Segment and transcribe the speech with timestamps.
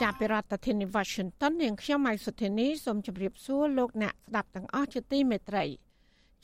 [0.00, 5.64] ចាប់ពីរដ្ឋធានី Washington នាងខ្ញុំម៉ៃសុធានីសូមជម្រាបសួរលោកអ្នកស្ដាប់ទាំងអស់ជាទីមេត្រី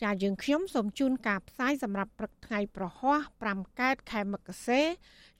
[0.03, 4.83] ចាយើងខ្ញុំសូមជូនការផ្សាយសម្រាប់ព្រឹកថ្ងៃប្រហ័ស5កើតខែមករា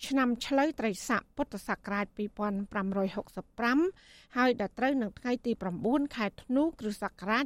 [0.07, 2.07] ឆ្នាំឆ្លូវត្រីស័កពុទ្ធសករាជ
[3.27, 5.53] 2565ហើយដល់ត្រូវនឹងថ្ងៃទី
[5.85, 7.45] 9ខែធ្នូគ្រិស្តសករាជ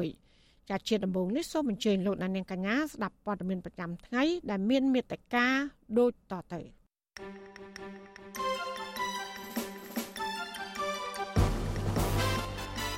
[0.00, 5.46] 2021ចាជាដំបូងនេះសូមអញ្ជើញលោកអ្នកនាងកញ្ញាស្ដាប់ព័ត៌មានប្រចាំថ្ងៃដែលមានមេត្តា
[5.98, 6.60] ដូចតទៅ
[7.18, 8.11] thank you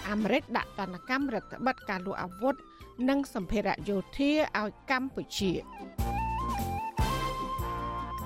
[0.09, 2.55] អាមេរិកដាក់ទណ្ឌកម្មរដ្ឋបတ်ការលួចអាវុធ
[3.09, 5.53] និងសម្ភារៈយោធាឲ្យកម្ពុជា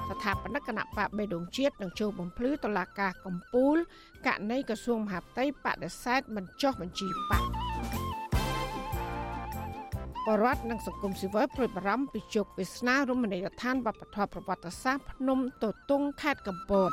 [0.08, 3.80] ស្ថាបនិកគណៈបកបេដងជាតិនឹងចូលបំភ្លឺតឡាការកម្ពុជា
[4.26, 7.42] ករណីក្រសួងមហាផ្ទៃបដិសេធមិនចុះបញ្ជីបក
[10.26, 16.90] បរដ្ឋនិងសង្គមស៊ីវិលព្រួយបារម្ភពីជោគវាសនារមណីយដ្ឋានវប្បធម៌ប្រវត្តិសាស្ត្រភ្នំទទុងខេត្តកំពត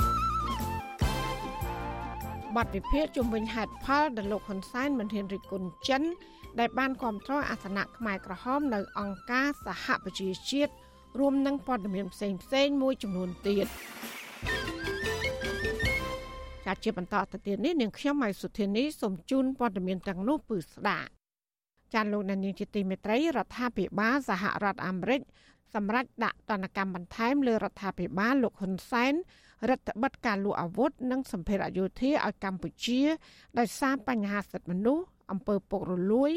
[2.55, 6.03] បទវិភាគជំវិញហេតុផលដែលលោកហ៊ុនសែនមិនហ៊ានរិះគន់ចិន
[6.59, 10.71] ដែលបានគ្រប់គ្រងអាសនៈខ្មែរក្រហមនៅអង្គការសហប្រជាជាតិ
[11.19, 13.67] រួមនឹងព័ត៌មានផ្សេងផ្សេងមួយចំនួនទៀត
[16.65, 20.99] ចាជាបន្តទៅទៀតនេះនាងខ្ញុំម៉ៃសុធានីសូមជូនព័ត៌មានទាំងនោះពឺស្ដា
[21.93, 25.21] ចាលោកនាងជាទីមេត្រីរដ្ឋាភិបាលសហរដ្ឋអាមេរិក
[25.75, 29.13] សម្រាប់ដាក់ទណ្ឌកម្មបន្ថែមលើរដ្ឋាភិបាលលោកហ៊ុនសែន
[29.69, 33.01] រដ្ឋបិទការលក់អាវុធនិងសម្ភារៈយោធាឲ្យកម្ពុជា
[33.59, 36.31] ដោយសារបញ្ហាសិទ្ធិមនុស្សអំពើពុករលួយ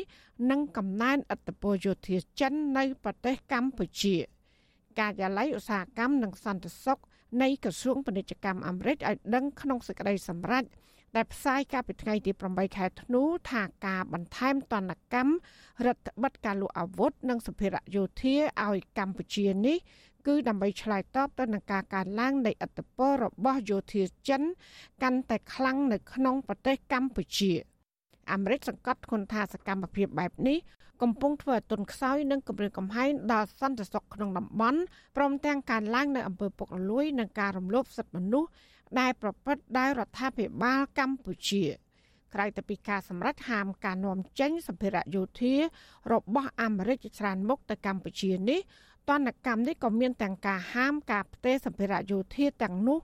[0.51, 4.17] និងកំណែនឥទ្ធិពលយោធាចិននៅប្រទេសកម្ពុជា
[4.99, 6.99] ការិយាល័យឧស្សាហកម្មនិងសន្តិសុខ
[7.43, 10.65] នៃក្រសួងពាណិជ្ជកម្មអាមេរិកឲ្យដឹងក្នុងសេចក្តីសម្រេច
[11.17, 15.33] ដែលផ្សាយកាលពីថ្ងៃទី8ខែធ្នូថាការបន្ថែមទណ្ឌកម្ម
[15.87, 18.37] រដ្ឋបិទការលក់អាវុធនិងសម្ភារៈយោធា
[18.67, 19.79] ឲ្យកម្ពុជានេះ
[20.29, 24.43] គឺដើម្បីឆ្លើយតបទៅនឹងការកើនឡើងនៃឥទ្ធិពលរបស់យោធាចិន
[25.03, 27.53] កាន់តែខ្លាំងនៅក្នុងប្រទេសកម្ពុជា
[28.33, 30.59] អាមេរិកសង្កត់ធ្ងន់ថាសកម្មភាពបែបនេះ
[31.03, 34.81] កំពុងធ្វើឲ្យទុនខ្សោយនិងគម្រាមកំហែងដល់សន្តិសុខក្នុងតំបន់
[35.17, 38.51] ព្រមទាំងការឡើងនៅអំពើពុករលួយនិងការរំលោភសិទ្ធិមនុស្ស
[39.01, 41.65] ដែលប្រព្រឹត្តដោយរដ្ឋាភិបាលកម្ពុជា
[42.35, 45.55] ក្រៅពីពីការសម្រេចហាមការនាំចេញសម្ភារៈយោធា
[46.13, 48.61] របស់អាមេរិកច្រើនមុខទៅកម្ពុជានេះ
[49.09, 52.99] ទណ្ឌកម្មនេះក៏មានទាំងការហាមការផ្ទេរសម្ភារៈយោធាទាំងនោះ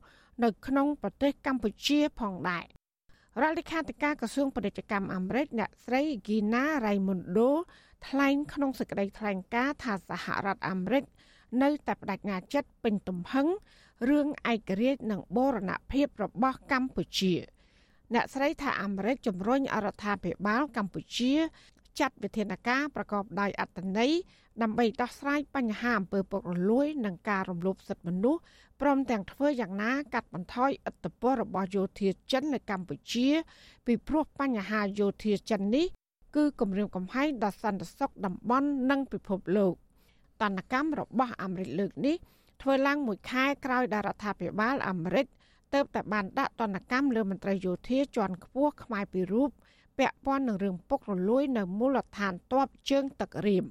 [0.44, 2.64] នៅក្នុងប្រទេសកម្ពុជាផងដែរ
[3.40, 7.50] រដ្ឋលេខាធិការក្រសួងពាណិជ្ជកម្មអាមេរិកអ្នកស្រី Gina Raimondo
[8.06, 11.04] ថ្លែងក្នុងសេចក្តីថ្លែងការណ៍ថាសហរដ្ឋអាមេរិក
[11.62, 13.46] នៅតែបដិញ្ញាចិត្តពេញទំហឹង
[14.08, 17.34] រឿងឯករាជ្យនិងបូរណភាពរបស់កម្ពុជា
[18.14, 21.32] អ្នកស្រីថាអាមេរិកជំរុញអរដ្ឋាភិបាលកម្ពុជា
[22.00, 24.12] ចាត់វិធានការប្រកបដោយអត្ថន័យ
[24.62, 28.40] ដើម្បីដោះស្រាយបញ្ហាអំពើពុករលួយ និងការរំលោភសិទ្ធិមនុស្ស
[28.80, 33.28] ព្រមទាំងធ្វើយ៉ាងណាកាត់បន្ថយឥទ្ធិពលរបស់យោធាចិននៅកម្ពុជា
[33.86, 35.86] ពីព្រោះបញ្ហាយោធាចិននេះ
[36.36, 39.74] គឺគម្រាមកំហែងដល់សន្តិសុខតំបន់និងពិភពលោក
[40.42, 42.16] តនកម្មរបស់អាមេរិកលើកនេះ
[42.62, 45.26] ធ្វើឡើងមួយខែក្រោយដែលរដ្ឋាភិបាលអាមេរិក
[45.74, 49.50] ទៅតែបានដាក់ទណ្ឌកម្មលើមន្ត្រីយោធាជាន់ខ្ពស់ខ្មែរពីររូប
[49.98, 53.66] ពាក់ព័ន្ធនឹងរឿងពុករលួយនៅមូលដ្ឋានទ័ពជើងទឹករៀម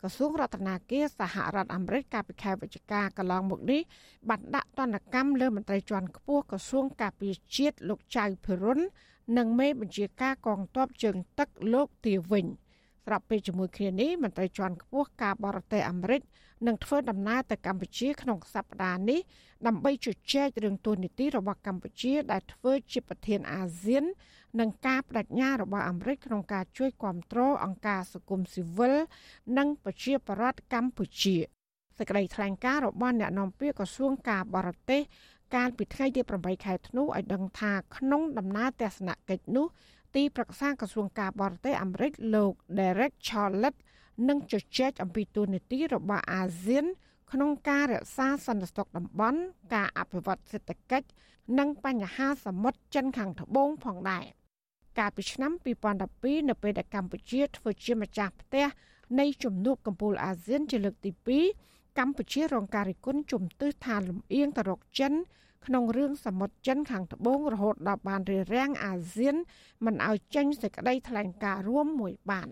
[0.00, 3.80] ក្រសួងរដ្ឋាភិបាលសហរដ្ឋអាមេរិកកាលពីខែវិច្ឆិកាកន្លងមកនេះ
[4.28, 8.80] បានដាក់ទណ្ឌកម្មលើមន្ត្រីជាន់ខ្ពស់ក្រសួងការពារជាតិលោកចៅភិរុន
[9.38, 12.46] និងមេបញ្ជាការកងទ័ពជើងទឹកលោកទាវិញ
[13.10, 16.20] ស្របពេលជាមួយគ្នានេះមន្ត្រីជាន់ខ្ពស់ការបរទេសអាមេរិក
[16.66, 19.20] នឹងធ្វើដំណើរទៅកម្ពុជាក្នុងសប្តាហ៍នេះ
[19.66, 24.04] ដើម្បីជជែករឿងទូនីតិរបស់កម្ពុជា ដែលធ្វើជាប្រធានអាស៊ាន
[24.60, 28.94] និងការបដិញ្ញារបស់អាមេរិកក្នុងការជួយគ្រប់គ្រងអង្គការសង្គមស៊ីវិល
[29.58, 31.36] និងប្រជាប្រដ្ឋកម្ពុជា
[31.98, 35.02] សេចក្តីថ្លែងការណ៍របស់អ្នកនាំពាក្យក្រសួងការបរទេស
[35.54, 39.66] កាលពីថ្ងៃទី8ខែធ្នូឲ្យដឹងថាក្នុងដំណើរទស្សនកិច្ចនោះ
[40.14, 43.76] ទីប្រឹក្សាក្រសួងការបរទេសអាមេរិកលោក Derek Chollet
[44.28, 46.86] នឹងជជែកអំពីទូនីតិរបស់អាស៊ាន
[47.32, 49.40] ក្នុងការរក្សាសន្តិសុខតំបន់
[49.74, 51.08] ការអភិវឌ្ឍសេដ្ឋកិច្ច
[51.58, 54.24] និងបញ្ហាសមុទ្រចិនខាងត្បូងផងដែរ
[54.98, 55.52] កាលពីឆ្នាំ
[56.00, 58.66] 2012នៅពេលដែលកម្ពុជាធ្វើជាម្ចាស់ផ្ទះ
[59.20, 61.10] នៃជំនួបកម្ពុជាអាស៊ានជាលើកទី
[61.54, 65.12] 2កម្ពុជារងការរិះគន់ជំទាស់ថាលំអៀងទៅរកចិន
[65.66, 69.36] ក្នុងរឿងសមុទ្រចិនខាងត្បូងរហូតដល់បានរារាំងអាស៊ាន
[69.84, 72.48] មិនឲ្យចេញសេចក្តីថ្លែងការណ៍រួមមួយបាន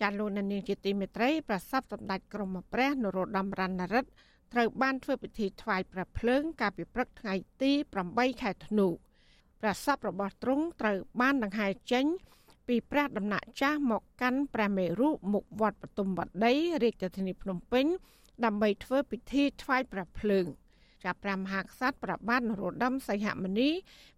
[0.00, 4.10] ចាលោកនាងជាទីមេត្រីប្រសពសម្ដេចក្រមព្រះនរោត្តមរណរដ្ឋ
[4.52, 7.72] ត្រូវបានធ្វើពិធីថ្វាយព្រះភ្លើង កាលពីព្រឹកថ្ងៃទី
[8.06, 8.86] 8ខែធ្នូ
[9.60, 12.06] ព្រះសពរបស់ទ្រង់ត្រូវបានដង្ហែចេញ
[12.68, 17.86] ពីព្រះដំណាក់ចាស់មកកាន់ព្រះមេរុមុខវត្តបទុមវត្តដីរាជធានីភ្នំពេញ
[18.44, 20.46] ដើម្បីធ្វើពិធីថ្វាយព្រះភ្លើង
[21.04, 23.70] ចាប់ព្រះមហាក្សត្រប្របាទនរោត្តមសីហមុនី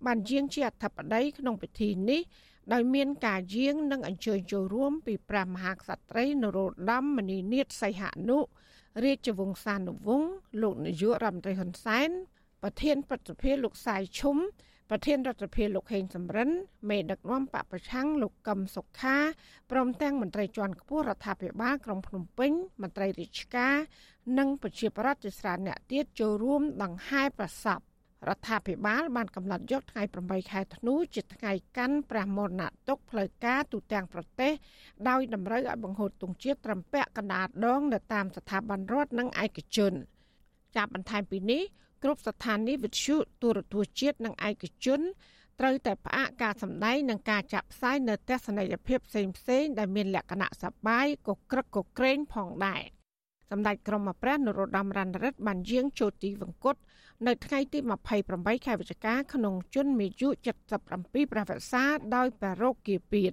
[0.07, 2.21] បានយាងជាអធិបតីក្នុងពិធីនេះ
[2.73, 8.39] ដោយមានការយាងនិងអញ្ជើញចូលរួមពីព្រះមហាក្សត្រីនរោត្តមមនីនាថសីហនុ
[9.05, 10.31] រាជវង្សានុវង្ស
[10.63, 12.11] លោកនាយករដ្ឋមន្ត្រីហ៊ុនសែន
[12.63, 14.37] ប្រធានប្រតិភិលោកសាយឈុំ
[14.93, 16.51] ប្រធានរដ្ឋាភិបាលលោកហេងសំរិន
[16.91, 19.17] មេដឹកនាំបពប្រឆាំងលោកកឹមសុខា
[19.71, 22.53] ព្រមទាំងមន្ត្រីជាន់ខ្ពស់រដ្ឋាភិបាលក្រុងភ្នំពេញ
[22.83, 23.75] មន្ត្រីរាជការ
[24.39, 27.79] និងប្រជាប្រដ្ឋជាច្រើនអ្នកទៀតចូលរួមដង្ហែប្រសព
[28.29, 34.53] រដ្ឋាភិបាលបានកំណត់យកថ្ងៃ8ខែធ្នូជាថ្ងៃកាន់ព្រះមរណទុក្ខផ្លូវការទូទាំងប្រទេស
[35.09, 39.93] ដោយតម្រូវឲ្យបង្ហូតទង់ជាតិត្រឹមពាក់កណ្ដាលដងនៅតាមស្ថាប័នរដ្ឋនិងឯកជន
[40.77, 41.63] ចាប់បន្ថែមពីនេះ
[42.03, 45.01] គ្រប់ស្ថានីយវិទ្យុទូរទស្សន៍ជាតិនិងឯកជន
[45.61, 52.83] ត្រូវតែផ្អាកការសម្ដែងនិងការចាក់ផ្សាយនៅទស្សនីយភាពផ្សេងៗដែលមានលក្ខណៈសប្បាយកក្រឹកកក្រែងផងដែរ
[53.51, 56.77] សម្ដេចក្រមព្រះនរោត្តមរណរដ្ឋបានយាងចូលទីវង្គត
[57.27, 57.79] នៅថ្ងៃទី
[58.23, 60.29] 28ខែវិច្ឆិកាក្នុងជន្មាយុ
[60.77, 63.33] 77ព្រះវស្សាដោយប្រារព្ធគាពាធ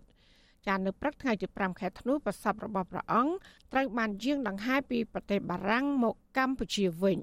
[0.67, 3.33] ចាននៅព្រឹកថ្ងៃទី5ខែធ្នូប្រសពរបស់ព្រះអង្គ
[3.73, 7.17] ត្រូវបានយាងដង្ហែពីប្រទេសបារាំងមកកម្ពុជាវិញ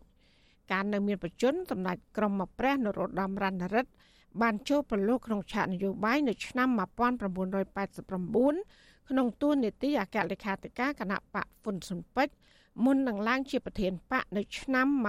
[0.71, 3.91] ការនៅមានបជនសម្ដេចក្រមព្រះនរោត្តមរណរដ្ឋ
[4.43, 12.33] បានចូលប្រឡូកក្នុងឆាកនយោបាយនៅឆ្នាំ1989ក្នុងទួនាទីអគ្គលេខាធិការគណៈបកហ្វុនស៊ុនពេជ្រ
[12.85, 15.01] មុននឹងឡើងជាប្រធានបកនៅឆ្នាំ1992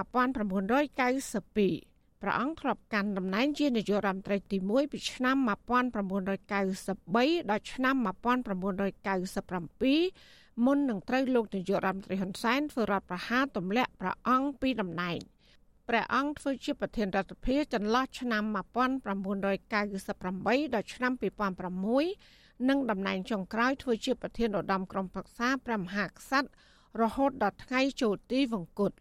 [2.21, 15.17] ព្រះអង្គធ្លាប់កាន់តំណែងជានាយករដ្ឋមន្ត្រីទី1ពីឆ្នាំ1993ដល់ឆ្នាំ1997មុននឹងត្រូវលោកនាយករដ្ឋមន្ត្រីហ៊ុនសែនធ្វើរដ្ឋប្រហារទម្លាក់ព្រះអង្គពីតំណែង
[15.89, 21.11] ព្រះអង្គធ្វើជាប្រធានរដ្ឋាភិបាលចន្លោះឆ្នាំ1998ដល់ឆ្នាំ
[21.91, 26.49] 2006និងតំណែងចុងក្រោយធ្វើជាប្រធានឧត្តមក្រុមប្រឹក្សាព្រះមហាក្សត្រ
[27.01, 28.91] រហូតដល់ថ្ងៃចូលទីវង្គត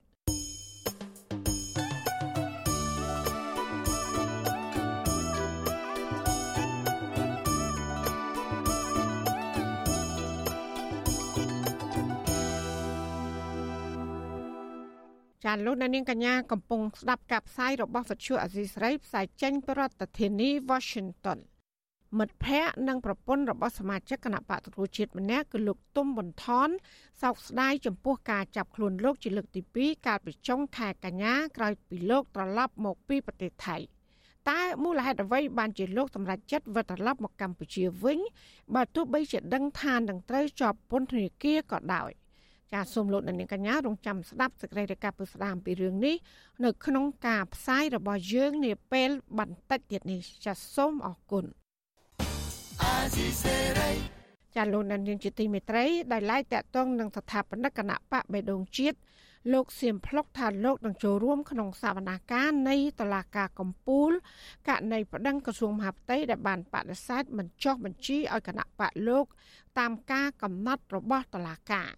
[15.45, 21.39] ចាលោកនាងកញ្ញាកំពុងស្ដាប់ការផ្សាយរបស់វិទ្យុអសីស្រីផ្សាយចេញពីរដ្ឋធានី Washington
[22.19, 26.69] មិត្តភ័ក្តិនិងប្រពន្ធរបស់សមាជិកគណៈបកទទួលជាតិម្នាក់គឺលោកទុំបន្ថន
[27.23, 33.77] សោកស្ដាយចំពោះការចាប់ខ្លួនលោកជាលើកទី2កាលពីចុងខែកញ្ញាក្រោយពីលោកត្រឡប់មកពីប្រទេសថៃ
[34.51, 38.19] តើមូលហេតុអ្វីបានជាលោកសម្រេចចិត្តវិលត្រឡប់មកកម្ពុជាវិញ
[38.75, 42.11] បើទោះបីជាដឹងថានឹងត្រូវជាប់ពន្ធនាគារក៏ដោយ
[42.75, 46.17] ចាសសូមលោកអ្នកនាងកញ្ញារងចាំស្ដាប់សេចក្តីរាយការណ៍ពីស្ដាមពីរឿងនេះ
[46.65, 51.45] នៅក្នុងការផ្សាយរបស់យើងនាពេលបន្តិចទៀតនេះចាសសូមអរគុណ
[54.57, 58.99] ចាលោកនាងជាទីមេត្រីដែលឡាយតាក់ទងនឹងស្ថាបនិកគណៈបកបេដងជាតិ
[59.53, 64.15] លោកសៀមភ្លុកថាលោកនឹងចូលរួមក្នុងសវនាការនៃតឡាការកម្ពុជា
[64.69, 69.27] ករណីប្តឹងក្រសួងមហាផ្ទៃដែលបានបដិសេធមិនចុះបញ្ជីឲ្យគណៈបកលោក
[69.79, 71.91] តាមការកំណត់របស់តឡាការ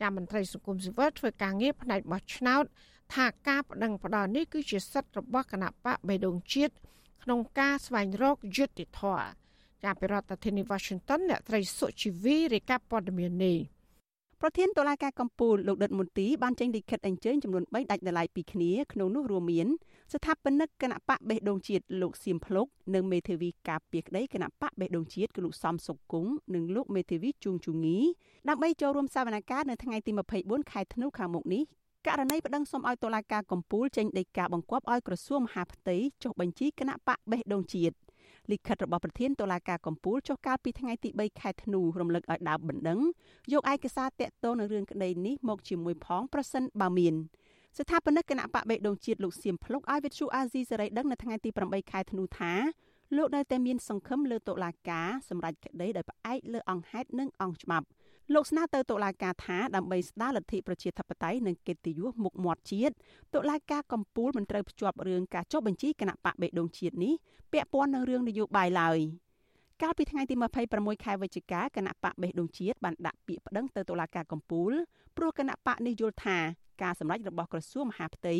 [0.00, 2.64] ចាមន្ត្រីសង្គមស៊ីវិលធ្វើការងារផ្នែកបោះឆ្នោត
[3.14, 6.74] ថាការប្តឹងផ្តល់នេះគឺជាសិទ្ធិរបស់គណៈបកបេដងជាតិ
[7.22, 9.26] ក្នុងការស្វែងរកយុត្តិធម៌
[9.84, 13.58] ចាប់ពីរដ្ឋធានី Washington អ្នកត្រីសុជីវីរាយការណ៍ព័ត៌មាននេះ
[14.40, 19.68] ប្រធានតុលាការកំពូលលោកដិតមុនទីបានចេញលិខិតអញ្ជើញចំនួន3ដាច់ដライពីគ្នាក្នុងនោះរួមមាន
[20.14, 27.98] ស្ថាបនិកគណៈបកបេះដូងជាតិលោកសៀមភ្លុកនិងមេធាវីការពារក្តីគណៈបកបេះដូងជាតិគឺលោកសំសុកគង់និងលោកមេធាវីជួងជូងី
[28.48, 31.62] ដើម្បីចូលរួមសវនកម្មនៅថ្ងៃទី24ខែធ្នូខាងមុខនេះ
[32.06, 37.94] ករណីប្តឹងសុំឲ្យតុលាការកំពូលចេញដីកាបង្គាប់ឲ្យក្រសួងមហាផ្ទៃចុះបញ្ជីគណៈបកបេះដូងជាតិ
[38.50, 43.00] លិខិតរបស់ប្រធានតុលាការកំពូលចុះកាលពីថ្ងៃទី3ខែធ្នូរំលឹកឲ្យដើមបណ្ដឹង
[43.52, 47.14] យកឯកសារតាក់ទងនឹងរឿងក្តីនេះមកជាមួយផងប្រសិនបើមាន
[47.78, 52.52] ស្ថាបនិកគណៈបកបេដងជាតិលោកសៀមភ្លុកឲ្យវិទ្យុអាស៊ីសេរីដឹងនៅថ្ងៃទី8ខែធ្នូថា
[53.16, 57.86] លោកនៅតែមានសង្ឃឹមលើតុលាការសម្រាប់ក្តីដោយផ្អែកលើអង្គហេតុនិងអង្គច្បាប់
[58.34, 62.94] លោកស្នើទៅតុលាការថាដើម្បីស្ដារលទ្ធិប្រជាធិបតេយ្យនិងកិត្តិយសមុខមាត់ជាតិ
[63.34, 67.14] តុលាការកំពូលមិនត្រូវភ្ជាប់រឿងការចុះបញ្ជីគណៈបកបេដងជាតិនេះ
[67.52, 68.98] ពាក់ព័ន្ធនឹងរឿងនយោបាយឡើយ
[69.82, 70.34] កាលពីថ្ងៃទី
[70.70, 74.72] 26ខែវិច្ឆិកាគណៈបកបេះដូងជាតិបានដាក់ពាក្យប្តឹងទៅតុលាការកំពូល
[75.16, 76.38] ព្រោះគណៈបកនេះយល់ថា
[76.82, 78.34] ការសម្ដែងរបស់ក្រសួងមហាផ្ទៃ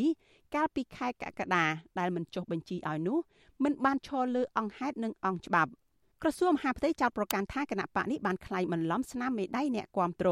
[0.55, 1.65] កាលពីខែកក្កដា
[1.99, 3.19] ដែលមិនចុះបញ្ជីឲ្យនោះ
[3.65, 5.71] មិនបានឈរលើអង្គហេតុនិងអង្គច្បាប់
[6.23, 10.29] ក្រសួងមហាផ្ទៃចោទប្រកាន់ថាគណៈបកនេះបានក្លែងបន្លំស្នាមមេដៃអ្នកគាំទ្រ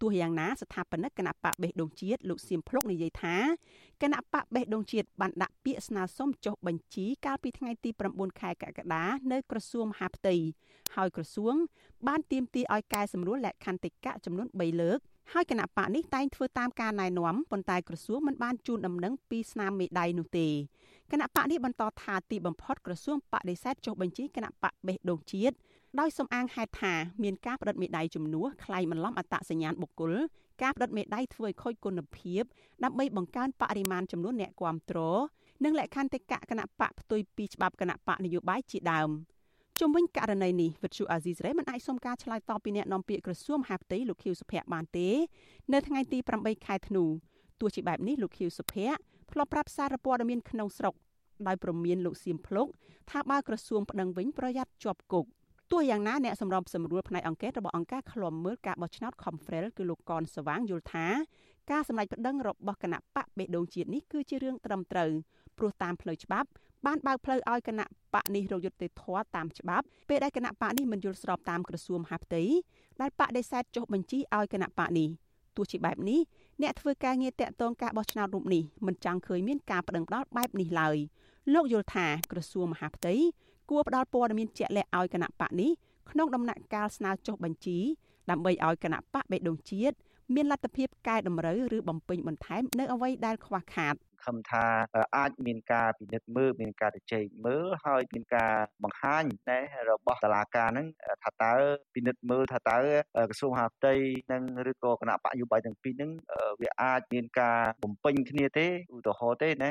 [0.00, 3.36] ទោះយ៉ាងណាស្ថាបនិកគណៈបកបេះដូងជាតិលោកសៀមភ្លុកនិយាយថា
[4.02, 10.34] គណៈបកបេះដូងជាតិបានដាក់ពាក្យស្នើសុំចុះបញ្ជីកាលពីថ្ងៃទី9ខែកក្កដានៅក្រសួងមហាផ្ទៃ
[10.96, 11.54] ហើយក្រសួង
[12.08, 14.98] បានទាមទារឲ្យកែសម្រួលលក្ខន្តិកៈចំនួន3លើក
[15.32, 20.48] ហើយគណៈបកនេះតែងធ្វើតាមការណែនាំប៉ុន្តែក្រសួងមិនបានជូនដំណឹងពីស្នាមមេដៃនោះទេ
[21.12, 25.54] គណៈបកនេះបន្តថាទីបំផុតក្រសួងបដិសេធចុះបញ្ជីគណៈបកបេះដូងជាតិ
[26.00, 30.12] ដោយសំអាងហេតុថាមានការបដិមេដៃជំនួសខ្លែងបន្លំអត្តសញ្ញាណបុគ្គល
[30.62, 32.42] ការបដិមេដៃធ្វើឲ្យខូចគុណភាព
[32.84, 34.98] ដើម្បីបង្កើនបរិមាណចំនួនអ្នកគាំទ្រ
[35.64, 39.10] និងលក្ខខណ្ឌតិកៈគណៈបកផ្ទុយពីច្បាប់គណៈបកនយោបាយជាដើម
[39.80, 45.08] ជុំវិញករណីនេះវិទ្យុអាស៊ីសេរីមិនអាចសុំការឆ្លើយតបពីអ្នកនាំពាក្យក្រសួងមហាផ្ទៃលោកខៀវសុភ័ក្របានទេ
[45.72, 47.04] នៅថ្ងៃទី8ខែធ្នូ
[47.60, 48.98] ទោះជាបែបនេះលោកខៀវសុភ័ក្រ
[49.32, 50.94] ធ្លាប់ប្រាប់សារព័ត៌មានក្នុងស្រុក
[51.46, 52.66] ដោយប្រមានលោកសៀមភ្លុក
[53.10, 55.26] ថាបើក្រសួងប្តឹងវិញប្រយ័ត្នជាប់គុក។
[55.70, 61.06] ទោះយ៉ាងណាអ្នកសម្របសម្រួលផ្នែកអង្គការរបស់អង្គការឃ្លាំមើលការបោះឆ្នោត Confrel គឺលោកកនសវាងយល់ថា
[61.70, 65.10] ការសម្ដែងប្តឹងរបស់គណៈបកបេះដូងជាតិនេះគឺជារឿងត្រឹមត្រូវ
[65.58, 66.48] ព្រោះតាមផ្លូវច្បាប់
[66.86, 72.42] បានបើកផ្លូវឲ្យគណៈបកនេះរកយុត្តិធម៌តាមច្បាប់ពេលដែលគណៈបកនេះមិនយល់ស្របតាមក្រសួងមហាផ្ទៃ
[73.00, 75.08] ដែលបដិសេធចុះបញ្ជីឲ្យគណៈបកនេះ
[75.56, 76.20] ទោះជាបែបនេះ
[76.62, 80.96] អ្នកធ្វើការងារតាក់ទងការបោះឆ្នោតរូបនេះមិនចង់ឃើញមានការប្តឹងផ្តល់បែបនេះឡើយ
[81.54, 83.14] លោកយល់ថាក្រសួងមហាផ្ទៃ
[83.70, 85.70] គួរផ្តល់ព័ត៌មានជាក់លាក់ឲ្យគណៈបកនេះ
[86.10, 87.78] ក្នុងដំណាក់កាលស្នើចុះបញ្ជី
[88.30, 89.96] ដើម្បីឲ្យគណៈបកបេដងជាតិ
[90.34, 93.94] មានលទ្ធភាពកែតម្រូវឬបំពេញបន្ថែមនៅអ្វីដែលខ្វះខាត
[94.26, 94.66] ខំថា
[95.16, 98.52] អាចមានការពិនិត្យមើលមានការជជែកមើលហើយមានការ
[98.84, 100.86] បង្ហាញណែរបស់តឡាការហ្នឹង
[101.24, 101.54] ថាតើ
[101.94, 102.78] ពិនិត្យមើលថាតើ
[103.30, 103.94] ក្រសួងហាផ្ទៃ
[104.32, 106.10] និងឬក៏គណៈបកយោបាយទាំងពីរហ្នឹង
[106.60, 109.70] វាអាចមានការបំពេញគ្នាទេឧទាហរណ៍ទេណា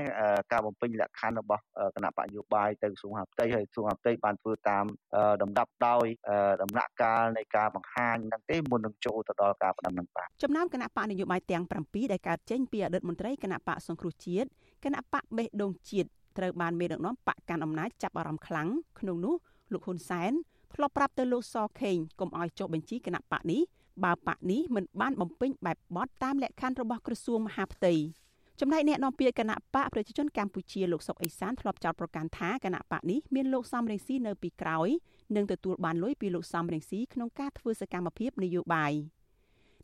[0.51, 1.63] ការបំពេញលក្ខខណ្ឌរបស់
[1.95, 4.85] គណៈបកយោបាយទៅក្រសួងហាផ្ទៃហើយក្រសួងហាផ្ទៃបានធ្វើតាម
[5.41, 6.05] ដំដាប់ដោយ
[6.61, 14.42] ដំណាក់កាលនៃការបង្ហាញហ្នឹងទេមុននឹងចូលទៅដល់ការផ្ដំនឹងបាទចំណោមគណៈបកនយោបាយទាំង7ដែលកើតចេញពីអតីតមន្ត្រីគណៈបកសង្គ្រោះជាតិ
[14.83, 18.67] គណៈបកបេះដូងជាតិត្រូវបានមេដឹកនាំបកកាន់អំណាចចាប់អារម្មណ៍ខ្លាំង
[18.99, 19.35] ក្នុងនោះ
[19.73, 20.31] លោកហ៊ុនសែន
[20.73, 23.61] ធ្លាប់ប្រាប់ទៅលោកសខេងកុំឲ្យចុះបញ្ជីគណៈបកនេះ
[24.03, 27.93] បើបកនេះមិនបានបំពេញបែបបទតាមលក្ខខណ្ឌរបស់ក្រសួងមហាផ្ទៃ
[28.59, 34.89] ចំណែកអ្នកនាំពាក្យគណៈបកប្រជាជនកម្ពុជាលោកសុកអេសានធ្លាប់ចោទប្រកាន់ថាគណៈបកនេះមានលោកសំរងស៊ីនៅពីក្រោយ
[35.35, 38.93] និងទទួលបានលុយពីលោកសំរងស៊ីក្នុងការធ្វើសកម្មភាពនយោបាយ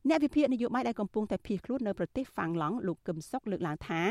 [0.08, 4.01] អ្នកវិភាគនយោបាយដែលកំពុងតែភៀសខ្លួននៅប្រទេសហ្វាំងឡង់លោកកឹមសុខលើកឡើងថា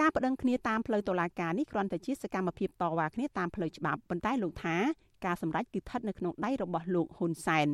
[0.00, 4.76] ការប្តឹងគ្នាតាមផ្លូវតុលាការនេះគ្រាន់តែជាសកម្មភាពតវ៉ាគ្នាតាមផ្លូវច្បាប់ប៉ុន្តែលោកថា
[5.24, 7.68] ការសម្រេចគឺស្ថិតនៅក្នុងដៃរបស់លោកហ៊ុនសែន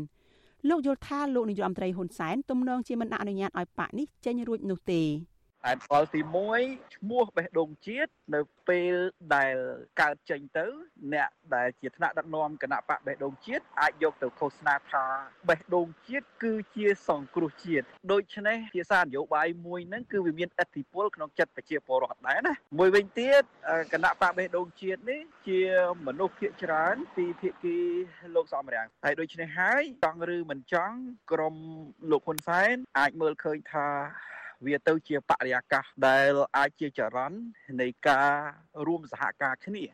[0.68, 5.02] លោកយល់ថាលោកនាយករដ្ឋមន្ត្រីហ៊ុនសែនទំនងជាមិនអនុញ្ញាតឲ្យបកនេះចេញរួចនោះទេ
[5.66, 6.20] ហេតុផលទី
[6.58, 8.94] 1ឈ្មោះបេះដូងជាតិនៅពេល
[9.36, 9.56] ដែល
[10.00, 10.66] កើតចេញទៅ
[11.14, 15.04] អ្នកដែលជាថ្នាក់ដឹកនាំគណៈបកបេះដូងជាតិអាចយកទៅឃោសនាថា
[15.48, 23.42] បេះដូងជាតិគឺជាសង្គ្រោះជាតិដូច្នេះភាសានយោបាយមួយហ្នឹងគឺវាមានឥទ្ធិពលក្នុងចិត្តប្រជាពលរដ្ឋដែរណាមួយវិញទៀត
[23.92, 25.60] គណៈបកបេះដូងជាតិនេះជា
[26.06, 27.76] មនុស្សភាគច្រើនពីភាគី
[28.34, 30.96] លោកសំរាំងហើយដូច្នេះហើយចង់ឬមិនចង់
[31.32, 31.54] ក្រម
[32.10, 33.88] លោកហ៊ុនសែនអាចមើលឃើញថា
[34.66, 37.38] វាទៅជាបរិយាកាសដែលអាចជាចរន្ត
[37.80, 38.30] នៃការ
[38.86, 39.84] រួមសហការគ្នា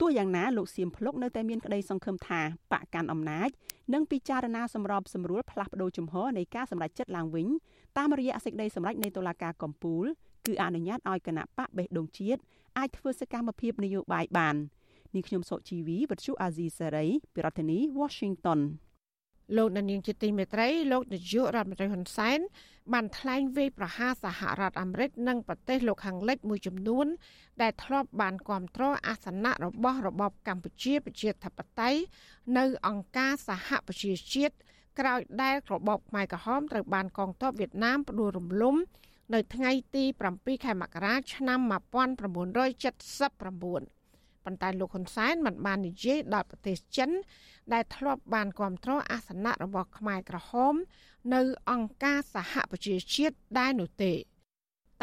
[0.00, 2.40] ទោះយ៉ាងណាលោកសៀមភ្លុកនៅតែមានក្តីសង្ឃឹមថា
[2.72, 3.50] បកកាន់អំណាច
[3.94, 7.46] នឹងពិចារណាសម្របសម្រួលផ្លាស់ប្តូរជំហរនៃការសម្រេចចិត្តឡើងវិញ
[7.98, 10.04] តាមរយៈសេចក្តីសម្រេចនៃតុលាការកំពូល
[10.46, 12.40] គឺអនុញ្ញាតឲ្យគណៈបកបេះដូងជាតិ
[12.78, 14.56] អាចធ្វើសកម្មភាពនយោបាយបាន
[15.14, 18.60] នេះខ្ញុំសុជីវីវិទ្យុអាស៊ីសេរីពីរដ្ឋធានី Washington
[19.56, 22.38] លោកនាងជាទីមេត្រីលោកនាយករដ្ឋមន្ត្រីហ៊ុនសែន
[22.92, 27.06] បានថ្លែងវាយប្រហារសហរដ្ឋអាមេរិកនិងប្រទេសលោកខាងលិចមួយចំនួន
[27.62, 32.00] ដែលធ្លាប់បានគ្រប់គ្រងអាសនៈរបស់របបកម្ពុជាប្រជាធិបតេយ្យ
[32.58, 34.54] នៅអង្គការសហប្រជាជាតិ
[34.98, 38.76] ក្រោយដែលរបបខ្មែរក្រហមត្រូវបានកងទ័ពវៀតណាមផ្ដួលរំលំ
[39.34, 41.58] នៅថ្ងៃទី7ខែមករាឆ្នាំ
[43.92, 43.95] 1979
[44.46, 47.10] ប៉ុន្តែលោកហ៊ុនសែនមិនបាននិយាយដល់ប្រទេសចិន
[47.72, 50.74] ដែលធ្លាប់បានគ្រប់គ្រងអាសនៈរបស់ខ្មែរក្រហម
[51.34, 54.12] នៅអង្គការសហប្រជាជាតិដែរនោះទេ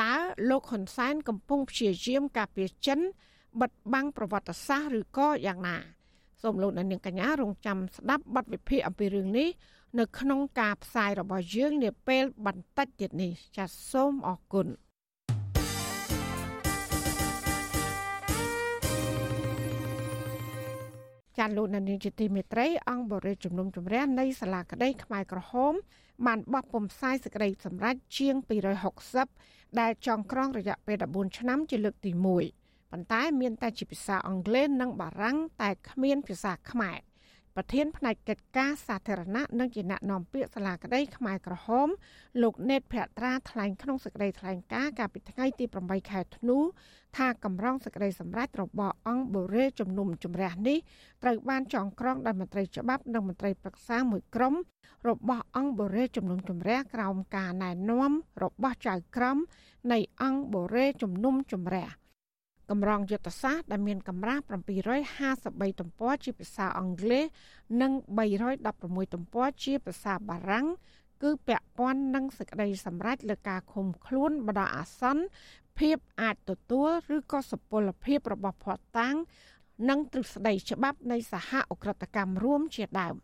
[0.01, 0.15] តើ
[0.49, 2.99] លោកហ៊ុនសែនកំពុងព្យាយាមការពារចិន
[3.61, 5.77] បិទបាំងប្រវត្តិសាស្ត្រឬក៏យ៉ាងណា
[6.41, 9.49] សូមលោកអ្នកនាងកញ្ញារងចាំស្ដាប់បទវិភាគអំពីរឿងនេះ
[9.99, 14.67] នៅក្នុងការផ្សាយរបស់យើងនាពេលបន្តិចទៀតនេះចាសសូមអរគុណ
[21.37, 25.73] ចាលោកនានីជាទីមេត្រីអង្គបរិយាជំនុំជម្រះនៃសាលាក្តីខ្មែរក្រហម
[26.25, 28.35] បានបោះពុំផ្សាយសេចក្តីសម្រេចជាង
[29.11, 32.11] 260ដែលចងក្រងរយៈពេល14ឆ្នាំជាលើកទី
[32.51, 36.97] 1ប៉ុន្តែមានតែជាភាសាអង់គ្លេសនិងបារាំងតែគ្មានភាសាខ្មែរ
[37.57, 41.87] ប្រធានផ្នែកកិច្ចការសាធារណៈនិងជាអ្នកនាំពាក្យសាលាក្តីខ្មែរក្រហម
[42.41, 46.57] លោកណេតភក្ត្រាថ្លែងក្នុងសេចក្តីថ្លែងការណ៍កាលពីថ្ងៃទី8ខែធ្នូ
[47.17, 50.77] ថាកម្រងសេចក្តីសម្រេចរបស់អង្គបូរេជំនុំជម្រះនេះ
[51.23, 54.53] ត្រូវបានចងក្រងដោយមន្ត្រីច្បាប់និងមន្ត្រីប្រឹក្សាមួយក្រុម
[55.09, 58.11] របស់អង្គបូរេជំនុំជម្រះក្រោមការណែនាំ
[58.43, 59.37] របស់ចៅក្រម
[59.91, 61.87] នៃអង្គបូរេជំនុំជម្រះ
[62.69, 64.43] កម្រងយុទ្ធសាស្ត្រដែលមានកម្រាស់
[65.07, 67.25] 753ទំព័រជាភាសាអង់គ្លេស
[67.81, 67.91] និង
[68.49, 70.67] 316ទំព័រជាភាសាបារាំង
[71.23, 75.23] គឺពាក់ព័ន្ធនឹងសេចក្តីសម្រេចលើការឃុំខ្លួនបដអាសន្ន
[75.79, 79.15] ភាពអាចទទួលឬក៏សុពលភាពរបស់ភ័ស្តុតាង
[79.89, 83.15] និងទ្រឹស្ដីច្បាប់នៃសហអក្រិតកម្មរួមជាដើម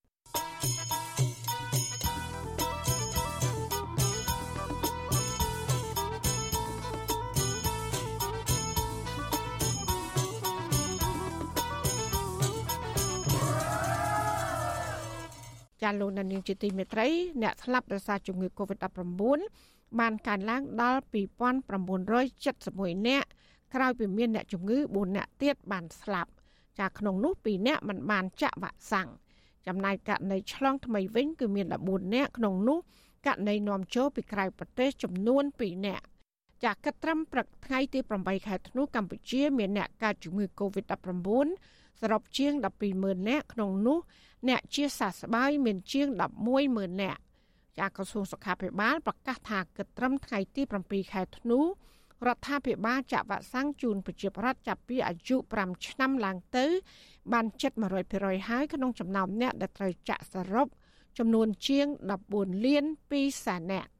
[15.82, 17.06] ចាលោកនានីជាទីមេត្រី
[17.42, 19.40] អ្នកស្លាប់ដោយសារជំងឺ Covid-19
[20.00, 21.00] បានកើនឡើងដល់
[22.24, 23.28] 2971នាក់
[23.74, 26.30] ក្រោយពីមានអ្នកជំងឺ4នាក់ទៀតបានស្លាប់
[26.78, 29.08] ចាក្នុងនោះ2នាក់មិនបានចាក់វ៉ាក់សាំង
[29.66, 32.78] ចំណែកករណីឆ្លងថ្មីវិញគឺមាន14នាក់ក្នុងនោះ
[33.26, 36.04] ករណីនាំចូលពីក្រៅប្រទេសចំនួន2នាក់
[36.64, 42.52] ចាគិតត្រឹមព្រឹកថ្ងៃទី8ខែធ្នូកម្ពុជា មានអ្នកកើតជំងឺ Covid-19 សរុបជាង
[42.90, 43.98] 120,000នាក់ក្នុងនោះ
[44.48, 46.08] អ្នកជាសះស្បើយមានជាង
[46.54, 47.20] 110,000នាក់
[47.78, 56.66] ចាក្រសួងសុខាភិបាលប្រកាសថាគិតត្រឹមថ្ងៃទី7ខែធ្នូរដ្ឋាភិបាលចាក់វ៉ាក់សាំងជូនប្រជាពលរដ្ឋចាប់ពីអាយុ5ឆ្នាំឡើងទៅ
[57.32, 57.72] បានជិត
[58.10, 60.66] 100%ហើយក្នុងចំណោមអ្នកដែលត្រូវចាក់សរុប
[61.18, 61.86] ចំនួនជាង
[62.26, 63.90] 14លាន2សែននាក់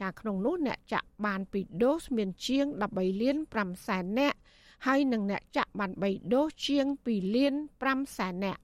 [0.00, 4.38] ចាក្នុងនោះអ្នកចាក់បាន2ដូសមានជាង13លាន5សែននាក់
[4.86, 8.62] ហើយនិងអ្នកចាក់បាន3ដូសជាង2លាន5សែននាក់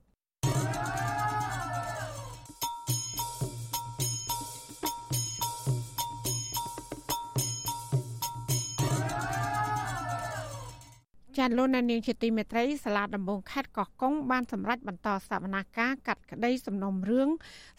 [11.38, 17.29] ចាលោកនាងជាទីមេត្រីសាលាដំបងខេត្តកោះកុងបានសម្រេចបន្តសវនាការកាត់ក្តីសំណុំរឿង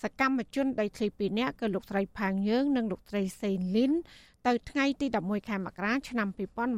[0.04, 3.94] សកម្មជនដីធ្លី2នាក់គឺលោកស្រីផាងយើងនិងលោកស្រីសេនលីន
[4.48, 6.28] ទៅថ្ងៃទី11ខែមករាឆ្នាំ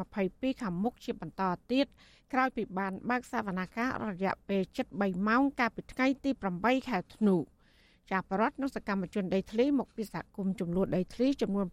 [0.06, 1.86] 2022ខាងមុខជាបន្តទៀត
[2.34, 4.62] ក្រោយពីបានបើកសវនាការរយៈពេល
[4.96, 7.36] 73ម៉ោងកាលពីថ្ងៃទី8ខែធ្នូ
[8.12, 11.68] ចាបរដ្ឋនិងសកម្មជនដីធ្លីមកពីសហគមន៍ចំនួនដីធ្លីចំនួន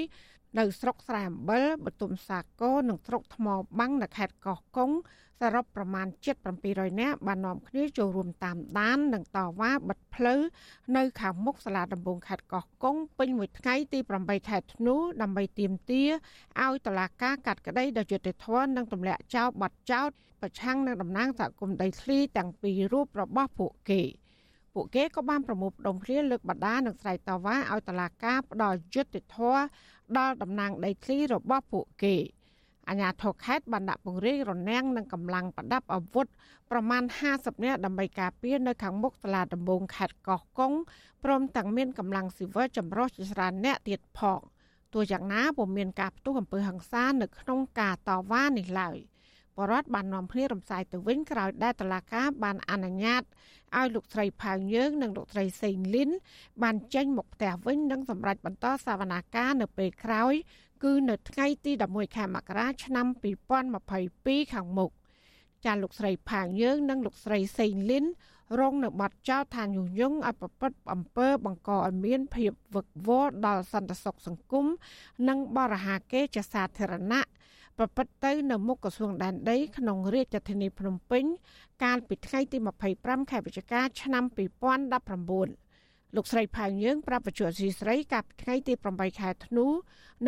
[0.00, 3.46] 6នៅស្រុកស្រែអំបិលបទុមសាគរនិងស្រុកថ្ម
[3.78, 4.90] បាំងនៅខេត្តកោះកុង
[5.42, 6.06] សរុបប្រមាណ
[6.54, 10.40] 700នាក់បាននាំគ្នាចូលរួមតាមដាននិងតវ៉ាបិទផ្លូវ
[10.96, 16.10] នៅខាងមុខសាលាដំបងខេត្តកោះកុងពេញមួយថ្ងៃទី8ខែធ្នូដើម្បីទាមទារ
[16.62, 20.08] ឲ្យតុលាការកាត់ក្តីដោយយុត្តិធម៌និងទម្លាក់ចោលបទចោទ
[20.40, 24.02] ប្រឆាំងនឹងតំណាងសហគមន៍ដីធ្លីទាំងពីររូបរបស់ពួកគេ។
[24.74, 29.60] ពួកគេក៏បានប្រមូលផ្ដុំគ្នាលើកបដានិងស្រែកតវ៉ាឲ្យតុលាការផ្ដល់យុត្តិធម៌
[30.18, 32.16] ដល់តំណាងដីធ្លីរបស់ពួកគេ
[32.88, 36.26] អាញាធរខេត្តបានដាក់ពង្រាយរនាំងនិងកម្លាំងប្រដាប់អាវុធ
[36.70, 37.02] ប្រមាណ
[37.34, 40.72] 50នាក់ដើម្បីការពារនៅខាងមុខសាលាដំបងខេត្តកោះកុង
[41.24, 44.40] ព្រមទាំងមានកម្លាំងស៊ីវិលចម្រុះជាច្រើនអ្នកទៀតផង
[44.92, 48.98] ទោះយ៉ាងណាពុំមានការផ្ទុះអំពើហិង្សានៅក្នុងការតវ៉ានេះឡើយ។
[49.58, 53.22] បរដ្ឋបាននាំគ្នារំសាយទៅវិញក្រោយដែលតឡាកាបានអនុញ្ញាត
[53.76, 56.10] ឲ្យលោកស្រីផៅយើងនិងលោកស្រីសេងលីន
[56.62, 60.34] បានចេញមកផ្ទះវិញនិងសម្រេចបន្តសវនាការនៅពេលក្រោយ
[60.82, 63.06] គឺនៅថ្ងៃទី11ខែមករាឆ្នាំ
[63.80, 64.90] 2022ខាងមុខ
[65.64, 68.04] ចាលោកស្រីផាងយើងនិងលោកស្រីសេងលីន
[68.60, 74.66] រងនៅបាត់ចោលថាញុះញង់ឲ្យប្រព្រឹត្តអំពើបង្កឲ្យមានភាពវឹកវរដល់សន្តិសុខសង្គម
[75.28, 77.22] និងបរិហាកេរ្តិ៍សាធារណៈ
[77.78, 81.24] ប្រព្រឹត្តទៅនៅមុខក្រសួងដែនដីក្នុងរាជធានីភ្នំពេញ
[81.82, 82.58] កាលពីថ្ងៃទី
[82.94, 85.71] 25ខែវិច្ឆិកាឆ្នាំ2019
[86.16, 89.66] លោកស្រីផៅយើងប្រាប់បច្ចុប្បន្នស៊ីស្រីកាលពីថ្ងៃទី8ខែធ្នូ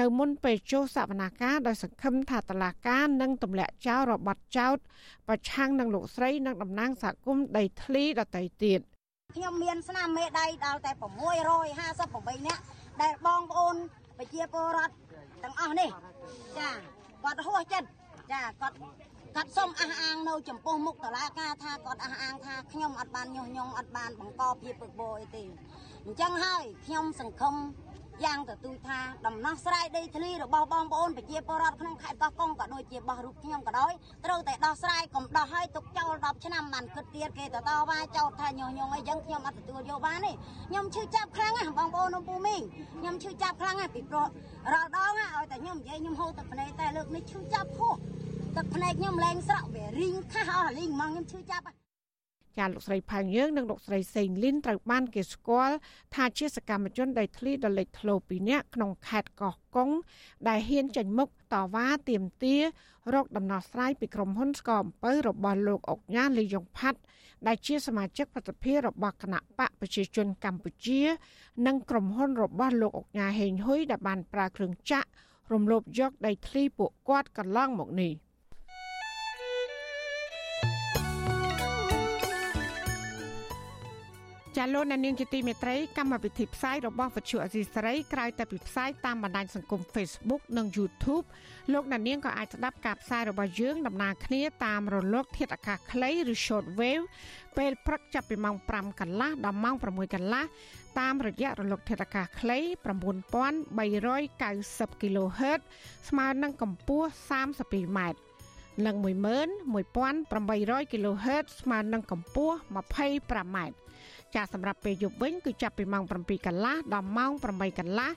[0.00, 4.76] នៅមុនពេលចូលសវនាការដោយសង្ឃឹមថាតឡាការនឹងទម្លាក់ចោលរបត់ចោត
[5.28, 8.80] ប្រឆាំងនឹងលោកស្រីនិងតំណាងសហគមន៍ដីធ្លីដទៃទៀត
[9.36, 10.92] ខ្ញុំមានស្នាមមេដៃដល់តែ
[11.70, 12.62] 658នាក់
[13.02, 13.76] ដែលបងប្អូន
[14.18, 14.94] ប្រជាពលរដ្ឋ
[15.42, 15.88] ទាំងអស់នេះ
[16.58, 16.70] ចា
[17.22, 17.88] គាត់ហួសចិត្ត
[18.32, 18.76] ចាគាត់
[19.36, 25.44] គាត់សុំអះអាងនៅចំពោះមុខតឡាការថាគាត់អះអាងថាខ្ញុំអត់បានញុះញង់អត់បានបង្កភាពពឹកបោអីទេ
[26.06, 27.54] អញ្ចឹងហើយខ្ញុំសង្ឃឹម
[28.24, 33.92] យ៉ាងទទូចថាដំណោះស្រាយដីធ្លីរបស់បងប្អូនប្រជាពលរដ្ឋក្នុងខេត្តកោះកុងក៏ដូចជារបស់រូបខ្ញុំក៏ដោយ
[34.24, 40.32] ត្រូវតែដោះស្រាយកុំដោះឲ្យទុកចោល10ឆ្នាំបានគិតទៀតគេទៅតវ៉ាចោលថាញុះញង់អីចឹងខ្ញុំអត់ទទួលយកបានទេ
[40.68, 42.62] ខ្ញុំឈឺចាប់ខ្លាំងណាស់បងប្អូននៅពូមីង
[43.00, 44.26] ខ្ញុំឈឺចាប់ខ្លាំងណាស់ពីព្រោះ
[44.72, 47.94] រាល់ដងឲ្យតែខ្ញុំនិយាយខ្ញុំហូរទឹកភ្នែកតែលើកនេះឈឺចាប់ខុស
[48.56, 51.64] ទឹកភ្នែកខ្ញុំលែងស្រក់វារីងខាស់អស់រីងហ្មងខ្ញុំឈឺចាប់
[52.58, 55.76] ចាលោកស្រីផៅយើងនិងលោកស្រីសេងលីនត្រូវបានគេស្គាល់
[56.14, 59.90] ថាជាសកម្មជនដីធ្លីដ៏លេចធ្លោពីរនាក់ក្នុងខេត្តកោះកុង
[60.48, 62.62] ដែលហ៊ានចេញមុខតវ៉ាទាមទារ
[63.14, 67.00] រកដំណោះស្រាយពីក្រុមហ៊ុនស្កអំពៅរបស់លោកអុកញ៉ាលីយ៉ុងផាត់
[67.46, 71.02] ដែលជាសមាជិកប្រតិភិរបស់គណៈបកប្រជាជនកម្ពុជា
[71.66, 75.08] និងក្រុមហ៊ុនរបស់លោកអុកញ៉ាហេងហ៊ុយដែលបានប្រើគ្រឿងចាក់
[75.52, 78.12] រំលោភយកដីធ្លីពួកគាត់កន្លងមកនេះ
[84.58, 91.24] ចាលោកអ្នកនាងជាទីមេត្រីកម្មវិធីផ្សាយរបស់វិទ្យុអសីសេរីក្រៅតែពីផ្សាយតាមបណ្ដាញសង្គម Facebook និង YouTube
[91.72, 97.04] លោកអ្នកនាងក៏អាចស្ដាប់ការផ្សាយរបស់យើងដំណើរគ្នាតាមរលក ធាតុអាកាសខ្លីឬ Short Wave
[97.56, 100.44] ពេលព្រឹកចាប់ពីម៉ោង5កន្លះដល់ម៉ោង6កន្លះ
[101.00, 102.58] តាមរយៈរលកធាតុអាកាសខ្លី
[103.74, 105.60] 9390 kHz
[106.08, 107.08] ស្មើនឹងកម្ពស់
[107.52, 108.18] 32ម៉ែត្រ
[108.86, 112.56] និង11800 kHz ស្មើនឹងកម្ពស់
[113.04, 113.83] 25ម៉ែត្រ
[114.34, 118.10] ចាសម្រាប់ពេលយប់វិញគឺចាប់ពីម៉ោង7កន្លះដល់ម៉ោង8កន្លះ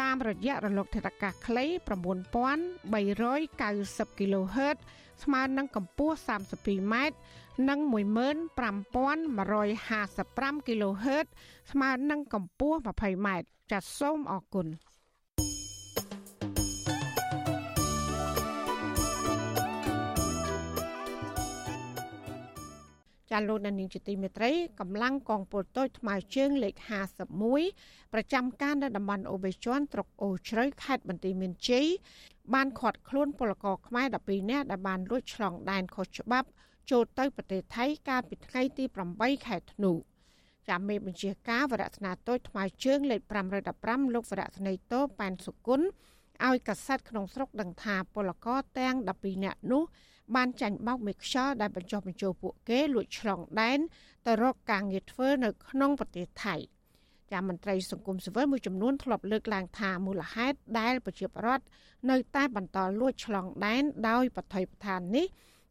[0.00, 4.76] តាមរយៈរលកធាតុអាកាសខ្លី9390 kHz
[5.24, 6.14] ស្មើនឹងកម្ពស់
[6.54, 7.16] 32ម៉ែត្រ
[7.68, 11.26] និង15155 kHz
[11.72, 14.66] ស្មើនឹងកម្ពស់ 20ម៉ែត្រចាសសូមអរគុណ
[23.30, 26.74] ចាលោកដានីងជាទីមេត្រីកម្លាំងកងពលតូចថ្មើរជើងលេខ
[27.48, 31.86] 51ប្រចាំការនៅតំបន់អូបេជន់ត្រុកអូជ្រៅខេត្តបន្ទាយមានជ័យ
[32.54, 36.48] បានឃាត់ខ្លួនពលករខ្មែរ12នាក់ដែលបានលួចឆ្លងដែនខុសច្បាប់
[36.90, 38.84] ចូលទៅប្រទេសថៃកាលពីថ្ងៃទី
[39.16, 39.92] 8ខែធ្នូ
[40.68, 43.20] ចាំមេបញ្ជាការវរៈស្នាតូចថ្មើរជើងលេខ
[43.68, 45.86] 515លោកវរៈស្នេតោប៉ែនសុគន្ធ
[46.46, 49.82] ឲ្យកាសែតក្នុងស្រុកដឹងថាពលករទាំង12នាក់នោះ
[50.36, 53.78] បានចាញ់បោកមេខ្យល់ដែលបញ្ចុះបញ្ចូលពួកគេលួចឆ្លងដែន
[54.26, 56.56] ទៅរកការងារធ្វើនៅក្នុងប្រទេសថៃ
[57.32, 61.64] ចាមន្ត្រីសង្គមស៊ីវិលមួយចំនួនធ្លាប់លើកឡើងថាមូលហេតុដែលប្រជាពលរដ្ឋ
[62.10, 65.26] នៅតែបន្តលួចឆ្លងដែនដោយបថុយបឋាននេះ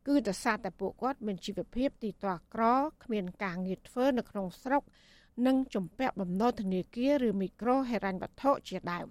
[0.08, 2.63] គឺដោយសារតែពួកគាត់មានជីវភាពទីទាស់ក្រ
[3.04, 4.84] គ្មានការងារធ្វើនៅក្នុងស្រុក
[5.48, 9.08] និងជំពាក់បំណុលធនាគារឬមីក្រូហិរញ្ញវត្ថុជាដើម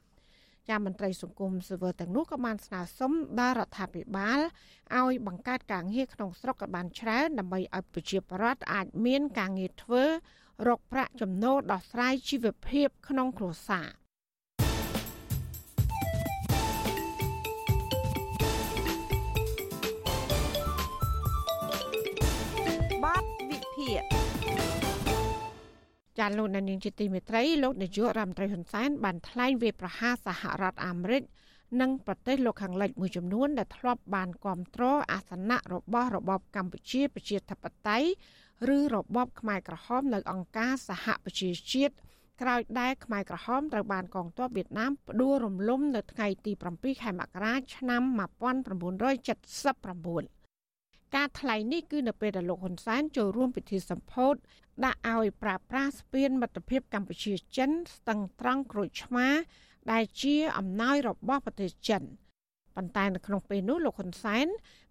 [0.69, 4.41] ចាមន្ត្រីសង្គមស៊ីវិលទាំងនោះក៏បានស្នើសុំដល់រដ្ឋាភិបាល
[4.99, 10.03] ឲ្យបង្កើតការងារក្នុងស្រុកឲ្យបានច្រើនដើម្បីឲ្យប្រជាពលរដ្ឋអាចមានការងារធ្វើ
[10.69, 13.89] រកប្រាក់ចំណូលដោះស្រាយជីវភាពក្នុងគ្រួសារ
[26.19, 31.23] ចាលោកនាងជាទីមេត្រីលោកនាយករដ្ឋមន្ត្រីហ៊ុនសែនបានថ្លែងវាប្រហារសហរដ្ឋអាមេរិក
[31.81, 38.09] និងប្រទេសលោកខាងលិចមួយចំនួនដែលធ្លាប់បានគ្រប់គ្រងអាសនៈរបស់របបកម្ពុជាប្រជាធិបតេយ្យ
[38.77, 41.95] ឬរបបខ្មែរក្រហមនៅអង្គការសហប្រជាជាតិ
[42.41, 48.03] ក្រោយដែលខ្មែរក្រហមត្រូវបានកងទ័ពវៀតណាមផ្ដួលរំលំនៅថ្ងៃទី7ខែមករាឆ្នាំ
[50.35, 50.38] 1979
[51.15, 54.35] ការថ្លែងនេះគឺនៅពេលដែលលោកហ៊ុនសែនចូលរួមពិធីសម្ពោធ
[54.85, 59.29] ដាក់ឲ្យប្រាប្រាស្ពានមិត្តភាពកម្ពុជាចិនស្ទឹងត្រង់ក្រូចឆ្មា
[59.93, 62.03] ដែលជាអំណោយរបស់ប្រទេសចិន
[62.77, 64.47] ប៉ុន្តែនៅក្នុងពេលនោះលោកហ៊ុនសែន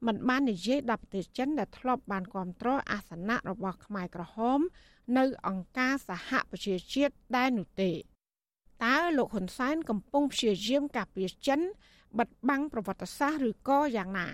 [0.08, 4.60] មិនបាននិយាយដល់ប្រទេសចិនដែលធ្លាប់បានគ្រប់គ្រងអាសនៈរបស់ខ្មែរក្រហម
[5.18, 7.92] នៅអង្គការសហប្រជាជាតិដែរនោះទេ
[8.86, 11.60] តើលោកហ៊ុនសែនកំពុងព្យាយាមការពារចិន
[12.20, 14.28] បិទបាំងប្រវត្តិសាស្ត្រឬក៏យ៉ាងណា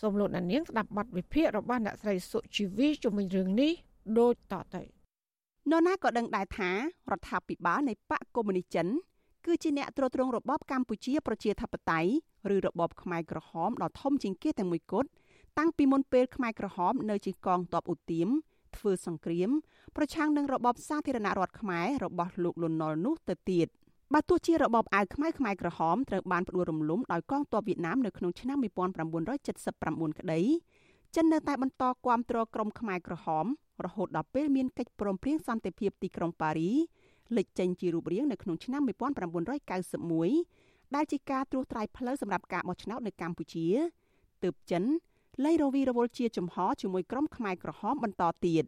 [0.00, 3.72] សូមលោកអ្នកនាងស្ដាប់បទវិភាគរបស់អ្នកស្រីសុជីវីជុំវិញរឿងនេះ
[4.18, 4.82] ដូចតទៅ
[5.70, 6.76] នរណាក៏ដឹងដែរថារ
[7.18, 8.86] ដ្ឋាភិបាលនៃបកកុម្មុយនីសចិន
[9.46, 12.10] គឺជាអ្នកទ្រទ្រង់របបកម្ពុជាប្រជាធិបតេយ្យ
[12.54, 15.08] ឬរបបខ្មែរក្រហមដ៏ធំជាងគេតែមួយគត់
[15.58, 18.28] តាំងពីមុនពេលខ្មែរក្រហមនៅជាកងទ័ពឧទាម
[18.76, 19.50] ធ្វើសង្គ្រាម
[19.96, 23.68] ប្រឆាំងនឹងរបបសាធារណរដ្ឋខ្មែររបស់លោកលន់នល់នោះទៅទៀត។
[24.12, 30.40] បើទោះជារបបអាវខ្មៅខ្មែរក្រហមត្រូវបានផ្ដួលរំលំដោយកងទ័ពវៀតណាមនៅក្នុងឆ្នាំ1979ក្តី
[31.16, 33.46] ចិននៅតែបន្តគាំទ្រក្រុមខ្មែរក្រហម
[33.84, 36.72] រហូតដល់ពេលមានកិច្ចព្រមព្រៀងសន្តិភាពទីក្រុងប៉ារី
[37.36, 43.66] លេចចេញជារូបរាងនៅក្នុងឆ្នាំ1991ដែលជាការត្រួសត្រាយផ្លូវសម្រាប់ការបោះឆ្នោតនៅកម្ពុជា
[44.42, 44.84] ទើបចិន
[45.44, 48.64] លៃរវីរវល់ជាចំហជាមួយក្រុមខ្មែរក្រហមបន្តទៀត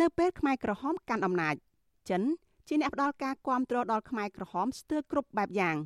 [0.00, 1.54] នៅពេលខ្មែរក្រហមកាន់អំណាច
[2.10, 2.22] ចិន
[2.70, 5.76] ជាអ្នកផ្ដល់ការគ្រប់គ្រងដល់ខ្មែរក្រហមស្ទើរគ្រប់បែបយ៉ាង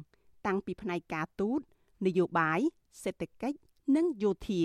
[0.47, 1.61] តាំងពីផ្នែកការទូត
[2.07, 2.61] នយោបាយ
[3.03, 3.57] សេដ្ឋកិច្ច
[3.97, 4.63] និងយោធា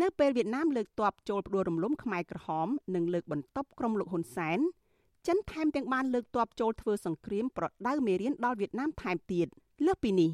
[0.00, 4.58] នៅពេលវៀតណាមលើកទ័ពចូលផ្ដួលរំលំខ្មែរក្រហមនិងលើកបន្ទប់ក្រុមលោកហ៊ុនសែន
[5.26, 9.46] ចិនថែមទាំងបានលើកទ័ពចូលធ្វើសង្គ្រាមប្រដៅមេរៀនដល់វៀតណាមថែមទៀត
[9.86, 10.30] លើសពីនេះ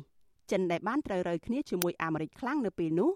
[0.51, 3.11] ចិនដែលបានត្រូវរើគ្នាជាមួយអាមេរិកខ្លាំងនៅពេលនោះ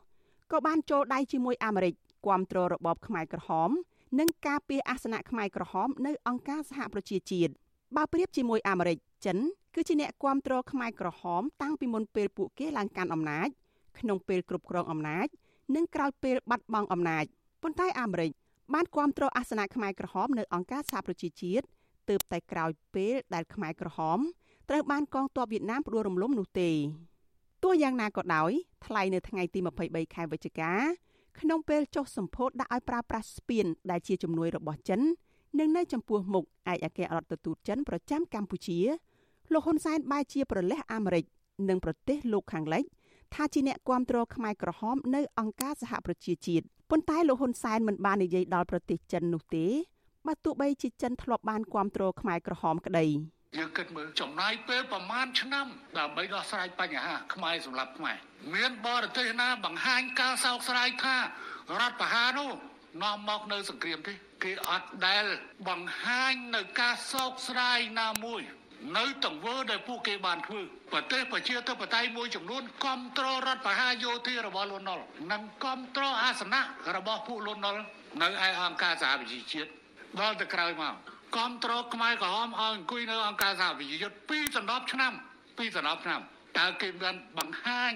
[0.52, 3.70] ក៏បានចូលដៃជាមួយអាមេរិកគ្រប់គ្រងរបបខ្មែរក្រហម
[4.18, 7.52] និងការពារអាសនៈខ្មែរក្រហមនៅអង្គការសហប្រជាជាតិ
[7.96, 9.38] បើប្រៀបជាមួយអាមេរិកចិន
[9.74, 13.48] គឺជាអ្នកគ្រប់គ្រងខ្មែរក្រហម តាំងពីមុនពេលពួកគេឡើងកាន់អំណាច
[13.98, 15.26] ក្នុងពេលគ្រប់គ្រងអំណាច
[15.76, 17.24] និងក្រោយពេលបាត់បង់អំណាច
[17.62, 18.32] ប៉ុន្តែអាមេរិក
[18.74, 21.64] បានគ្រប់គ្រងអាសនៈខ្មែរក្រហមនៅអង្គការសហប្រជាជាតិ
[22.08, 24.18] ទើបតែក្រោយពេលដែលខ្មែរក្រហម
[24.68, 26.70] ត្រូវបានកងទ័ពវៀតណាមផ្ដួលរំលំនោះទេ
[27.62, 28.50] ទោះយ៉ាងណាក៏ដោយ
[28.86, 30.72] ថ្លៃនៅថ្ងៃទី23ខែវិច្ឆិកា
[31.40, 35.00] ក្នុងពេលចុះសម្ពោធដាក់ឲ្យប្រើប្រាស់ស្ពានដែលជាជំនួយរបស់ចិន
[35.58, 38.78] និងនៅចំពោះមុខឯកអគ្គរដ្ឋទូតចិនប្រចាំកម្ពុជា
[39.52, 41.24] លោកហ៊ុនសែនបែរជាប្រលេះអាមេរិក
[41.68, 42.84] និងប្រទេសលោកខាងលិច
[43.34, 49.66] ថាជាអ្នកគ្រប់គ្រងខ្មែរក្រហមនៅអង្គការសហប្រជាជាតិប៉ុន្តែលោកហ៊ុនសែនមិនបាននិយាយដល់ប្រទេសចិននោះទេ
[50.26, 53.06] បើទោះបីជាចិនធ្លាប់បានគ្រប់គ្រងខ្មែរក្រហមក្តី
[53.58, 55.66] យើងគិតមើលចំណាយពេលប្រមាណឆ្នាំ
[55.98, 58.18] ដើម្បីដោះស្រាយបញ្ហាខ្មែរសម្រាប់ខ្មែរ
[58.54, 61.22] មានបរទេសណាបង្ហាញការសោកស្ដាយថារ
[61.88, 62.50] ដ្ឋប្រហារនោះ
[63.00, 64.12] នាំមកនៅសង្គ្រាមទេ
[64.44, 65.24] គេអត់ដែល
[65.68, 68.42] បង្ហាញនៅការសោកស្ដាយណាមួយ
[68.98, 70.60] នៅទង្វើដែលពួកគេបានធ្វើ
[70.92, 76.60] ប្រទេសប្រជាធិបតេយ្យមួយចំនួនគ្រប់គ្រងរដ្ឋបហាយោធារបស់លន់នល់និងគ្រប់គ្រងអាសនៈ
[76.96, 77.82] របស់ពួកលន់នល់
[78.22, 79.68] នៅឯអង្គការសហប្រជាជាតិ
[80.20, 80.94] ដល់ទៅក្រោយមក
[81.34, 86.20] គ្រប់គ្រងខ្មែរក្រហមឲ្យអង្គុយនៅអង្គការសហប្រជាជាតិ2សន្លប់ឆ្នាំ2សន្លប់ឆ្នាំ
[86.58, 87.92] តើគេបានបង្ហាញ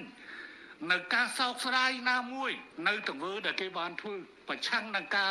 [0.91, 2.51] នៅការសោកស្ដាយណាមួយ
[2.89, 4.15] នៅទង្វើដែលគេបានធ្វើ
[4.49, 5.31] ប្រឆាំងនឹងការ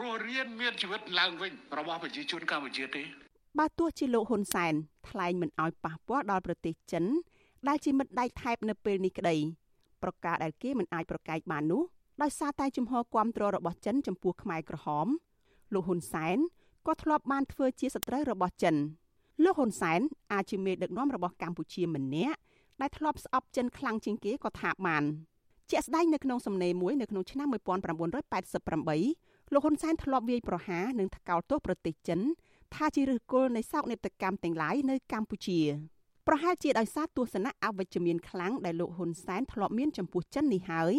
[0.00, 3.02] រស់រានមានជីវិតឡើងវិញរបស់ប្រជាជនកម្ពុជាទេ
[3.58, 4.74] បើទោះជាលោកហ៊ុនសែន
[5.08, 7.04] ថ្លែងមិនអោយប៉ះពាល់ដល់ប្រទេសចិន
[7.68, 9.36] ដែលជាមិត្តដៃថែបនៅពេលនេះក្តី
[10.02, 11.82] ប្រការដែលគេមិនអាចប្រកែកបាននោះ
[12.22, 15.06] ដោយសារតែជំហរគាំទ្ររបស់ចិនចំពោះខ្មែរក្រហម
[15.74, 16.38] លោកហ៊ុនសែន
[16.86, 18.76] ក៏ធ្លាប់បានធ្វើជាសត្រូវរបស់ចិន
[19.44, 20.00] លោកហ៊ុនសែន
[20.32, 22.38] អាចជាមេដឹកនាំរបស់កម្ពុជាម្នាក់
[22.80, 25.04] ដែលធ្លាប់ស្អប់ចិនខ្លាំងជាងគេក៏ថាបាន
[25.70, 32.20] ជាក់ស្ដែងនៅក្នុងសំណេរមួយនៅក្នុងឆ្នាំ1988លោកហ៊ុនសែនធ្លាប់វាយប្រហារនិងថ្កោលទោសប្រទេសចិន
[32.74, 35.60] ថាជាឫសគល់នៃសោកនាដកម្មទាំងឡាយនៅកម្ពុជា
[36.26, 40.94] ប្រហែលជាដោយសារទស្សនៈអវិជ្ជមានខ្លាំងដែលលោកហ៊ុនសែនធ្លាប់មានចំពោះចិននេះហើយ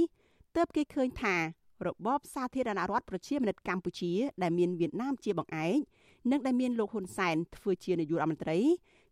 [0.56, 1.36] ទើបគេឃើញថា
[1.86, 4.12] របបសាធារណរដ្ឋប្រជាមានិតកម្ពុជា
[4.42, 5.76] ដែលមានវៀតណាមជាបង្អែក
[6.32, 8.60] និងដែលមានលោកហ៊ុនសែនធ្វើជានាយករដ្ឋមន្ត្រី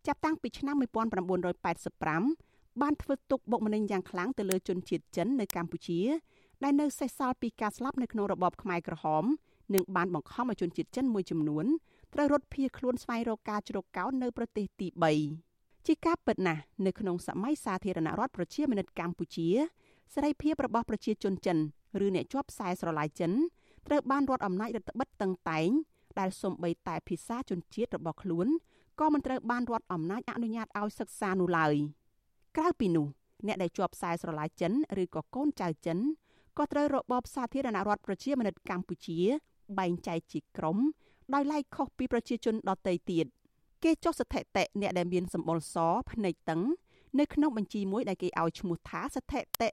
[0.08, 2.47] ចាប់តាំងពីឆ្នាំ1985
[2.82, 6.00] បានធ្វើទុកបុកម្នេញយ៉ាងខ្លាំងទៅលើជនជាតិចិននៅកម្ពុជា
[6.64, 9.24] ដែលនៅសេសសល់ពីការស្លាប់នៅក្នុងរបបខ្មែរក្រហម
[9.74, 11.66] និងបានបង្ខំឲ្យជនជាតិចិនមួយចំនួន
[12.14, 14.88] ត្រូវរត់ភៀសខ្លួនស្វែងរកការជ្រកកោននៅប្រទេសទី
[15.38, 19.48] 3ជាការពិតណាស់នៅក្នុងសម័យសាធារណរដ្ឋប្រជាមានិតកម្ពុជា
[20.14, 21.58] សេរីភាពរបស់ប្រជាជនចិន
[22.06, 23.32] ឬអ្នកជាប់ខ្សែស្រឡាយចិន
[23.88, 25.70] ត្រូវបានរដ្ឋអំណាចរដ្ឋបិទតឹងតែង
[26.20, 28.48] ដែលសំបីតែភាសាជនជាតិរបស់ខ្លួន
[29.00, 31.76] ក៏មិនត្រូវបានរដ្ឋអំណាចអនុញ្ញាតឲ្យសិក្សានោះឡើយ
[32.58, 33.08] ក្រៅពីនោះ
[33.48, 36.00] អ្នកដែលជាប់ខ្សែស្រឡាយចិនឬក៏កូនចៅចិន
[36.58, 39.20] ក៏ត្រូវរបបសាធារណរដ្ឋប្រជាមានិតកម្ពុជា
[39.78, 40.78] បែងចែកជាក្រុម
[41.34, 43.26] ដោយឡែកខុសពីប្រជាជនដទៃទៀត
[43.84, 45.78] គេចុះស្ថិតិអ្នកដែលមានសម្បុរស
[46.12, 46.62] ភ្នែកតឹង
[47.20, 49.68] នៅក្នុងបញ្ជីមួយដែលគេឲ្យឈ្មោះថាស្ថិតិ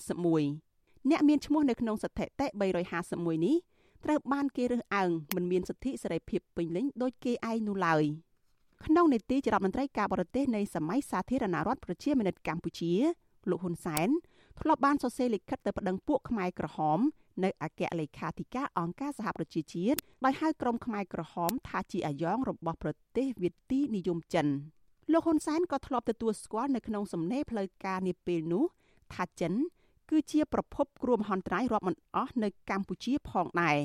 [0.00, 2.46] 351អ្នកមានឈ្មោះនៅក្នុងស្ថិតិ
[2.90, 3.56] 351នេះ
[4.04, 8.04] ត្រូវបានគេរើសអើងមិនមានសិទ្ធិសេរីភាពពេញលេញដូចគេឯងនោះឡើយ
[8.86, 12.92] ក្នុងនីតិជារដ្ឋមន្ត្រីការបរទេសនៃសម័យសាធារណរដ្ឋប្រជាមានិតកម្ពុជា
[13.50, 14.08] លោកហ៊ុនសែន
[14.60, 16.98] ធ្លាប់បានសរសេរលិខិតទៅប្តឹងពួកខ្មែរក្រហម
[17.44, 24.46] នៅអគ្គលេខាធិការអង្គការសហប្រជាជាតិដោយហៅក្រុមខ្មែរក្រហមថាជាអាយ៉ងរបស់ប្រទេសវៀតទីនិយមចិន
[25.12, 28.64] លោកហ៊ុនសែនក៏ធ្លាប់ទទួលស្គាល់នៅក្នុងសំណេរផ្លូវការនាពេលនោះ
[29.14, 29.52] ថាចិន
[30.10, 33.78] គឺជាប្រភពគ្រោះមហន្តរាយរាប់មិនអស់នៅកម្ពុជាផងដែរ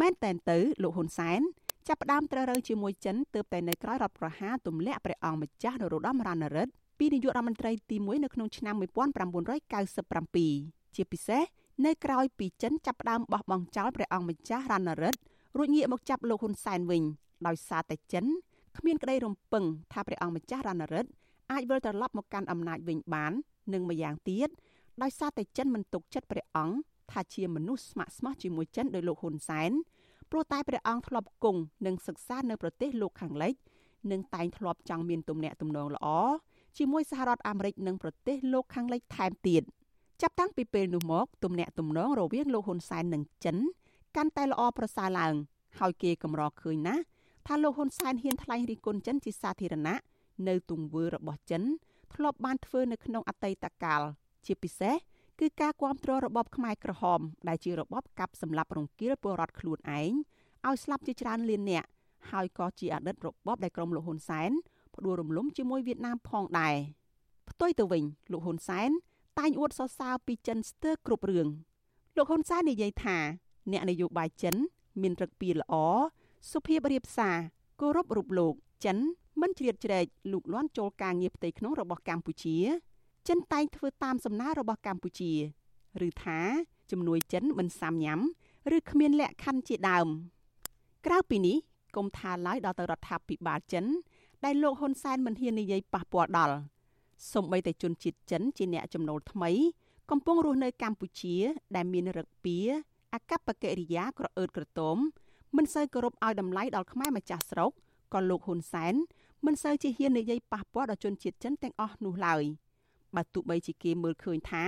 [0.00, 1.40] មែនតែនទៅលោកហ៊ុនសែន
[1.88, 11.42] ចាប់ផ្ដើមត្រូវរើជាមួយចិនទើបតែនៅក្រោយរដ្ឋប្រហារទម្លាក់ព្រះអង្គម្ចាស់នរោត្តមរណរដ្ឋពីនាយករដ្ឋមន្ត្រីទី1នៅក្នុងឆ្នាំ1997ជាពិសេស
[11.86, 15.20] នៅក្រៅពីចិនចាប់ផ្ដើមបោះបង់ចោលព្រះអង្គម្ចាស់រណរិទ្ធ
[15.56, 17.02] រួចងាកមកចាប់លោកហ៊ុនសែនវិញ
[17.46, 18.24] ដោយសារតែចិន
[18.78, 21.10] គ្មានក្តីរំពឹងថាព្រះអង្គម្ចាស់រណរិទ្ធ
[21.52, 23.32] អាចវិលត្រឡប់មកកាន់អំណាចវិញបាន
[23.72, 24.48] និងម្យ៉ាងទៀត
[25.02, 26.76] ដោយសារតែចិនមិនទុកចិត្តព្រះអង្គ
[27.12, 29.72] ថាជាមនុស្សស្ម័គ្រស្មោះជាមួយចិនដោយលោកហ៊ុនសែន
[30.30, 33.54] ព្រោះតែព្រះអង្គធ្លាប់គង់និងសិក្សានៅប្រទេសលោកខាងលិច
[34.10, 36.06] និងតែងធ្លាប់ចង់មានទំនាក់ទំនងល្អ
[36.78, 39.62] ជាមួយសហរដ្ឋអាមេរិកនិងប្រទេសលោកខាងលិចថែមទៀត
[40.22, 43.56] ចាប់តាំងពីពេលនោះមកទំនាក់ទំនងរវាងលោកហ៊ុនសែននិងចិន
[44.16, 45.34] កាន់តែល្អប្រសើរឡើង
[45.78, 47.02] ហើយគេកម្រឃើញណាស់
[47.46, 49.96] ថាលោកហ៊ុនសែនហ៊ានថ្លែងរិះគន់ចិនជាសាធារណៈ
[50.48, 51.62] នៅទង្វើរបស់ចិន
[52.14, 54.02] ធ្លាប់បានធ្វើនៅក្នុងអតីតកាល
[54.46, 54.94] ជាពិសេស
[55.40, 60.12] គឺការគ្រប់គ្រងរបបខ្មែរក្រហម ដែលជារបបកាប់សម្លាប់រង្គាលពលរដ្ឋខ្លួនឯង
[60.66, 61.88] ឲ្យស្លាប់ជាច្រើនលាននាក់
[62.30, 64.50] ហើយក៏ជាអតីតរបបដែលក្រុមលោកហ៊ុនសែន
[64.94, 66.74] ផ្ដួលរំលំជាមួយវៀតណាមផងដែរ
[67.50, 68.90] ផ្ទុយទៅវិញលោកហ៊ុនសែន
[69.38, 71.48] តែងអួតសរសើរពីចិនស្ទើរគ្រប់រឿង
[72.16, 73.16] លោកហ៊ុនសែននិយាយថា
[73.72, 74.54] អ្នកនយោបាយចិន
[75.02, 75.74] មានរឹកពីល្អ
[76.50, 77.36] សុភាពរៀបសារ
[77.80, 78.98] គោរពរូបលោក ចិន
[79.40, 82.56] មិនជ្រៀតជ្រែកលូកលាន់ចូលការងារផ្ទៃក្នុងរបស់កម្ពុជា
[83.28, 85.32] ចិនតែងធ្វើតាមសំណើរបស់កម្ពុជា
[86.06, 86.38] ឬថា
[86.90, 88.20] ជំនួយចិនមិនសាមញ៉ាំ
[88.76, 90.08] ឬគ្មានលក្ខខណ្ឌជាដើម
[91.06, 91.56] ក្រៅពីនេះ
[91.96, 93.84] គុំថាឡើយដល់ទៅរដ្ឋាភិបាលចិន
[94.44, 96.56] ដែលលោកហ៊ុនសែនមិនហ៊ាននិយាយប៉ះពាល់ដល់
[97.32, 99.50] សូម្បីតែជនជាតិចិនជាអ្នកចំណូលថ្មី
[100.10, 101.36] កំពុងរស់នៅកម្ពុជា
[101.76, 102.56] ដែលមានរឹកពី
[103.14, 104.96] អកប្បកិរិយាក្រអឺតក្រទម
[105.56, 107.70] មិនសូវគោរពឲ្យតម្លៃដល់ខ្មែរម្ចាស់ស្រុក
[108.14, 108.94] ក៏លោកហ៊ុនសែន
[109.46, 112.44] មិនសូវជាហ៊ាននិយាយប៉ះពាល់ដល់ជនជាតិចិនទាំងអស់នោះឡើយ
[113.16, 114.64] បើទោះបីជាគេមើលឃើញថា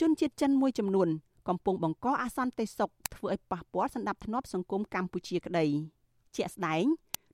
[0.00, 1.08] ជនជាតិចិនមួយចំនួន
[1.48, 5.66] កំពុងបង្កអសន្តិសុខធ្វើឲ្យប៉ះពាល់សន្តិភាពសង្គមកម្ពុជាក្តី
[6.36, 6.84] ជាក់ស្ដែង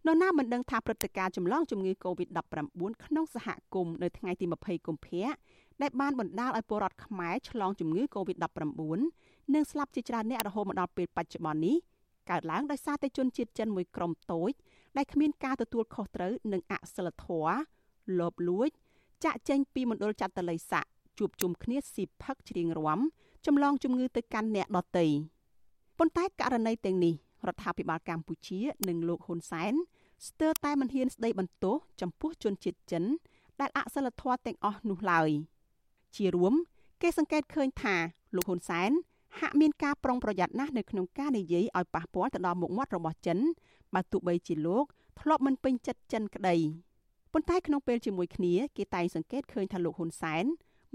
[0.06, 5.28] នរណាមិនដឹងថាព្រឹត្តិការណ៍ចម្លងជំងឺ Covid-19 ក្នុងសហគមន៍នៅថ្ងៃទី20កុម្ភៈ
[5.82, 9.00] ដែលបានបណ្ដាលឲ្យពលរដ្ឋខ្មែរឆ្លងជំងឺ Covid-19
[9.54, 11.76] និងស្លាប់ជាច្រើនអ្នករហូតមកដល់ពេលបច្ចុប្បន្ននេះ
[12.30, 14.52] កើតឡើងដោយសារតែជនជាតិចិនមួយក្រុមតូច
[14.96, 17.56] ដែលគ្មានការទទួលខុសត្រូវនិងអសិលធម៌
[18.18, 18.70] លោភលួច
[19.24, 20.84] ចាក់ចេញពីមណ្ឌលចាត់តល័យស័ក
[21.18, 23.00] ជួបជុំគ្នាស៊ីផឹកច្រៀងរាំ
[23.46, 25.06] ចម្លងជំងឺទៅកាន់អ្នកដទៃ
[25.98, 27.14] ប៉ុន្តែករណីទាំងនេះ
[27.48, 29.74] រដ្ឋាភិបាលកម្ពុជានិងលោកហ៊ុនសែន
[30.28, 33.04] ស្ទើរតែមិនហ៊ានស្ដីបន្ទោសចំពោះជនជាតិចិន
[33.60, 35.30] ដែលអសិលធម៌ទាំងអស់នោះឡើយ
[36.16, 36.54] ជារួម
[37.02, 37.96] គេសង្កេតឃើញថា
[38.36, 38.90] លោកហ៊ុនសែន
[39.40, 43.38] ហាក់មានការប្រុងប្រយ័ត្នណាស់នៅក្នុងការនិយាយឲ្យប៉ះពាល់ទៅដល់មុខមាត់របស់ចិន
[43.94, 44.84] បើទោះបីជាលោក
[45.20, 46.56] ធ្លាប់មិនពេញចិត្តចិនក្តី
[47.36, 50.44] ប៉ុន្តែក្នុងពេលជាមួយគ្នាគេតែងសង្កេតឃើញថាលោកហ៊ុនសែន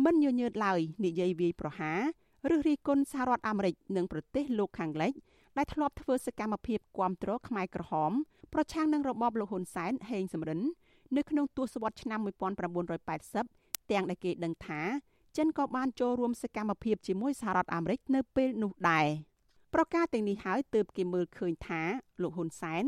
[0.05, 1.99] មិនញញើតឡើយនិយាយវាយប្រហារ
[2.55, 5.13] ឬរីគុណសហរដ្ឋអាមេរិកនិងប្រទេសលោកខាងលិច
[5.57, 8.11] ដែលធ្លាប់ធ្វើសកម្មភាពគាំទ្រខ្មែរក្រហម
[8.53, 10.61] ប្រឆាំងនឹងរបបលោកហ៊ុនសែនហេងសំរិន
[11.17, 12.19] នៅក្នុងទសវត្សរ៍ឆ្នាំ
[13.05, 14.81] 1980ទាំងដែលគេដឹងថា
[15.37, 19.07] ចិនក៏បានចូលរួមសកម្មភាពជាមួយសហរដ្ឋអាមេរិកនៅពេលនោះដែរ
[19.73, 21.81] ប្រការទាំងនេះហើយទើបគេមើលឃើញថា
[22.21, 22.83] លោកហ៊ុនសែន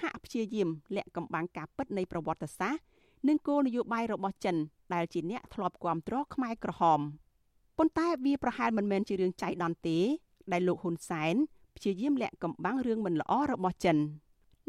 [0.00, 2.87] ហាក់ព្យាយាមលាក់កំបាំងការពិតនៃប្រវត្តិសាស្ត្រ
[3.26, 4.56] និងគោលនយោបាយរបស់ចិន
[4.94, 7.00] ដែលជាអ្នកធ្លាប់គ្រប់គ្រងខ្មែរក្រហម
[7.78, 9.98] ប៉ុន្តែវាប្រហែលមិនមែនជារឿងចៃដន្យទេ
[10.52, 11.34] ដែលលោកហ៊ុនសែន
[11.76, 13.96] ព្យាយាមលាក់កំបាំងរឿងមិនល្អរបស់ចិន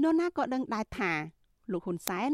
[0.01, 1.11] នរណាក៏ដឹងដែរថា
[1.71, 2.31] លោកហ៊ុនសែន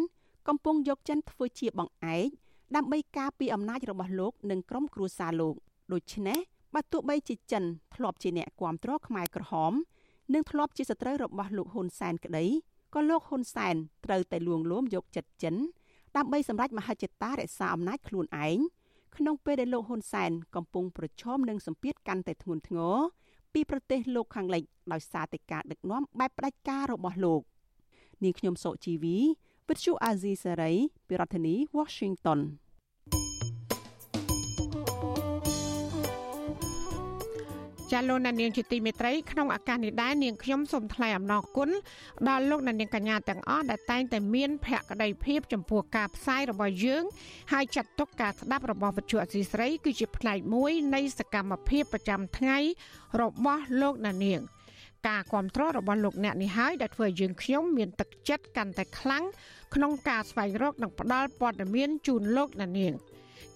[0.48, 2.28] កំពុងយកចិនធ្វើជាបង្អែក
[2.76, 5.56] ដើម្បីការពារអំណាចរបស់លោកនិងក្រុមគ្រួសារលោក
[5.94, 6.40] ដូច្នេះ
[6.74, 7.64] បើទោះបីជាចិន
[7.96, 9.74] ធ្លាប់ជាអ្នកគ្រប់គ្រងខ្មែរក្រហម
[10.34, 12.46] និងធ្លាប់ជាសត្រូវរបស់លោកហ៊ុនសែនក្តី
[12.94, 13.76] ក៏លោកហ៊ុនសែន
[14.06, 15.56] ត្រូវតែលួងលោមយកចិត្តចិន
[16.18, 18.58] ដើម្បីសម្រេចមហិច្ឆតារក្សាអំណាចខ្លួនឯង
[19.18, 22.98] ក្នុងពេលដែលលោកហ៊ុនសែនកំពុងប្រឈមនឹងសម្ពាធកាន់តែធ្ងន់ធ្ងរ
[23.54, 27.42] ពីប្រទេសលោកខាងលិចដោយសារតែការដឹកនាំបែបផ្ដាច់ការរបស់លោក
[28.24, 29.18] នាងខ្ញុំសុជីវី
[29.68, 30.74] វិទ្យុអាស៊ីសេរី
[31.08, 32.40] ពីរដ្ឋធានី Washington
[37.96, 41.70] ចាលោកនាងជាទីមេត្រីក្នុងឱកាសនេះដែរនាងខ្ញុំសូមថ្លែងអំណរគុណ
[42.30, 47.04] ដល់លោកនាងកញ្ញាទាំងអស់ដែលតែងតែមានភក្ដីភាពចំពោះការផ្សាយរបស់យើង
[47.52, 52.58] ហើយចាត់ទុកការស្ដាប់របស់វិទ្យុអសីស្រីគឺជាផ្នែកមួយនៃសកម្មភាពប្រចាំថ្ងៃ
[53.22, 54.42] របស់លោកនាង
[55.08, 59.24] ការគ្រប់គ្រងរបស់លោកអ្នកនេះហើយដែលធ្វើឲ្យយើងខ្ញុំមានទឹកចិត្តកាន់តែខ្លាំង
[59.76, 62.94] ក្នុងការស្វែងរកនិងផ្តល់ព័ត៌មានជូនលោកអ្នកនាង។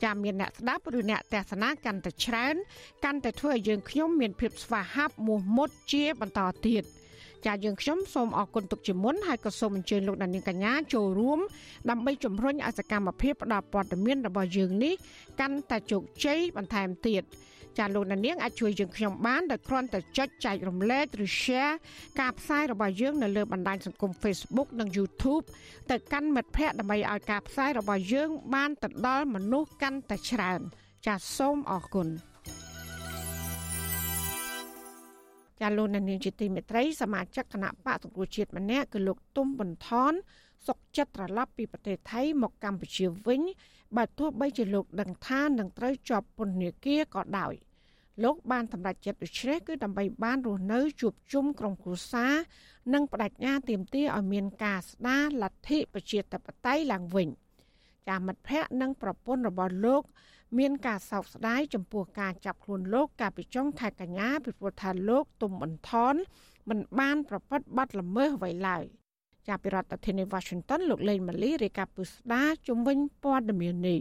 [0.03, 2.55] ចាំមានអ្នកស្ដាប់ឬអ្នកទស្សនាកាន់តែច្រើន
[3.05, 6.83] កាន់តែធ្វើឲ្យយើងខ្ញុំមានភាពស្វាហាប់មោះមុតជាបន្តទៀត
[7.45, 11.39] ចាយើងខ្ញុំសូមអរគុណទុកជាមុនហើយក៏សូមអញ្ជើញលោកដានៀងកញ្ញាចូលរួម
[11.89, 14.93] ដើម្បីជំរុញអសកម្មភាពផ្តល់ព័ត៌មានរបស់យើងនេះ
[15.39, 17.23] កាន់តែជោគជ័យបន្ថែមទៀត
[17.77, 21.73] ចាលោកដានៀងអាចជួយយើងខ្ញុំបានដោយគ្រាន់តែចុចចែករំលែកឬ share
[22.19, 25.43] ការផ្សាយរបស់យើងនៅលើបណ្ដាញសង្គម Facebook និង YouTube
[25.91, 30.59] ទៅកាន់មិត្តភ័ក្តិដើម្បីឲ្យការផ្សាយរបស់យើង បានទៅដល់មនុស្សកាន់តែច្រើន
[31.07, 32.07] ចាសសូមអរគុណ
[35.61, 40.13] ចាលោកនាងជាទីមេត្រីសមាជិកគណៈបកសង្គ្រោះជាតិម្នាក់គឺលោកទុំបន្ថន
[40.67, 43.41] សុកចិត្តត្រឡប់ពីប្រទេសថៃមកកម្ពុជាវិញ
[43.97, 47.53] បើទោះបីជាលោកដឹងថានឹងត្រូវជាប់ពន្ធនាគារក៏ដោយ
[48.23, 52.33] លោកបានសម្រេចចិត្តដូច្នេះគឺដើម្បីបានរស់នៅជួបជុំក្រុមគ្រួសារ
[52.93, 57.27] និងបដិញ្ញាទាមទារឲ្យមានការស្ដារលទ្ធិប្រជាធិបតេយ្យឡើងវិញ
[58.07, 60.03] ចាមិត្តភ័ក្តិនិងប្រពន្ធរបស់លោក
[60.57, 66.15] មានការសោកស្ដាយចំពោះការចាប់ខ្លួនលោកកាលពីចុងខែកញ្ញាពីព្រោះថាលោកទុំបន្ថន
[66.69, 68.83] មិនបានប្រព្រឹត្តបទល្មើសអ្វីឡើយ
[69.49, 73.99] ចាប់ពីរដ្ឋធានី Washington លោកលេងម៉ាលីរាយការណ៍ពុស្ដាជំវិញព័ត៌មាននេះ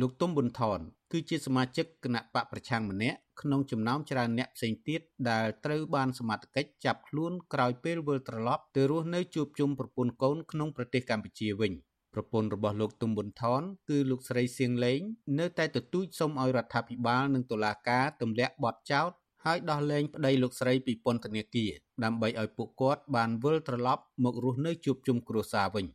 [0.00, 0.78] លោកទុំប៊ុនថន
[1.12, 5.00] គឺជាសមាជិកគណៈបកប្រឆាំងម្នាក់ក្នុងចំណោមច្រើនអ្នកផ្សេងទៀត
[5.30, 11.72] ដែលត្រូវបានសមត្ថកិច្ចចាប់ខ្លួនក្រោយពេលវិលត្រឡប់ទៅរស់នៅជួបជុំប្រពន្ធកូនក្នុងប្រទេសកម្ពុជាវិញ
[12.14, 15.00] ប្រពន្ធរបស់លោកទុំប៊ុនថនគឺលោកស្រីសៀងលេង
[15.38, 19.10] នៅតែទទូចសុំឲ្យរដ្ឋាភិបាលនិងតុលាការទម្លាក់បទចោទ
[19.44, 21.72] ហើយដោះលែងប្តីលោកស្រីពីពន្ធនាគារ
[22.04, 25.86] ដើម្បីឲ្យពួកគាត់បានវិលត្រឡប់មករស់នៅជួបជុំគ្រួសារវិញ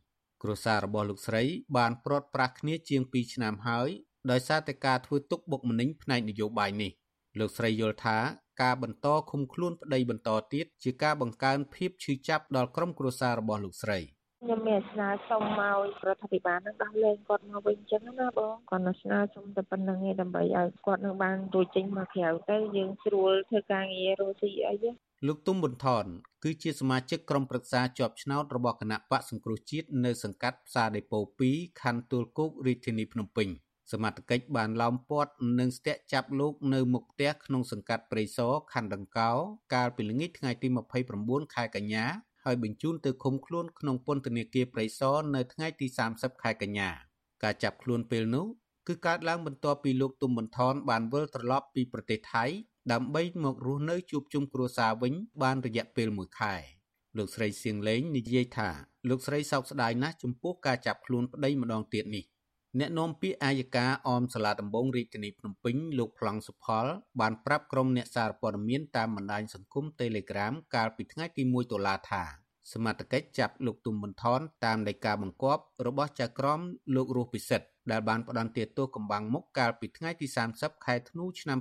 [0.42, 1.42] គ្រួសាររបស់លោកស្រី
[1.76, 3.88] បានព្រាត់ប្រាសគ្នាជាង2ឆ្នាំហើយ
[4.30, 6.90] ដោយសារតែការធ្វើទុកបុកម្នេញផ្នែកនយោបាយនេះ
[7.38, 8.18] លោកស្រីយល់ថា
[8.62, 13.98] ការបន្តឃុំខ្លួនប្តីបន្តទៀតជាការបង្កើនភាពឈឺចាប់ដល់ក្រុមគ្រួសាររបស់លោកស្រី
[14.44, 24.74] ខ្ញុំមានស្នើសុំមករដ្ឋាភិបាលនឹងដោះលែងគាត់មកវិញអញ្ចឹងណាបងគាត់នឹងស្នើសុំតែប៉ុណ្្នឹងឯងដើម្បីឲ្យគាត់នឹងបានរួចចេញមកក្រៅទៅយើងស្រួលធ្វើការងាររស់ស៊ីអី
[25.26, 26.04] លោកទុំប៊ុនថន
[26.44, 31.20] គឺជាសមាជិកក្រុមប្រឹក្សាជាប់ឆ្នោតរបស់គណៈបកសង្គ្រោះជាតិនៅសង្កាត់ផ្សារដេប៉ូ
[31.50, 33.48] 2ខណ្ឌទួលគោករាជធានីភ្នំពេញ
[33.92, 39.30] សមត្ថកិច្ចបានឡោមព័ទ្ធនិងស្ទាក់ចាប់លោកនៅមុខផ្ទះក្នុងសង្កាត់ព្រៃសរខណ្ឌដង្កោ
[39.74, 40.68] កាលពីល្ងាចថ្ងៃទី
[41.10, 42.06] 29ខែកញ្ញា
[42.44, 46.90] ហើយបញ្ជូនទៅឃុំខ្លួនក្នុងពន្ធនាគារព្រៃសរនៅថ្ងៃទី30ខែកញ្ញា
[47.42, 48.46] ការចាប់ខ្លួនពេលនោះ
[48.88, 52.44] គឺកើតឡើងបន្ទាប់ពីលោកទុំបន្ថនបានវិលត្រឡប់ពីប្រទេសថៃ
[52.92, 56.54] ដើម្បីមករស់នៅជួបជុំគ្រួសារវិញ បានរយៈពេល1ខែ
[57.18, 58.68] លោកស្រីសៀងលេងនិយាយថា
[59.08, 62.24] លោកស្រីសោកស្ដាយណាស់ចំពោះការចាប់ខ្លួនប្តីម្ដងទៀតនេះ
[62.80, 66.86] អ្នកនាំពាក្យអាយកាអមសាលាដំបងរាជធានីភ្នំពេញលោកប្លង់សុផល
[67.20, 72.22] បានប្រាប់ក្រុមអ្នកសារព័ត៌មានតាមបណ្ដាញសង្គម Telegram កាលពីថ្ងៃទី1តុលាថា
[72.72, 76.60] សមត្ថកិច្ចចាប់លោកទុំបន្ថនតាមនៃការបង្គាប់របស់ចៅក្រម
[76.94, 81.58] លោករស់ពិសិដ្ឋដែលបានផ្ដន្ទាទោសកំបាំងមុខកាលពីថ្ងៃទី30ខែធ្នូឆ្នាំ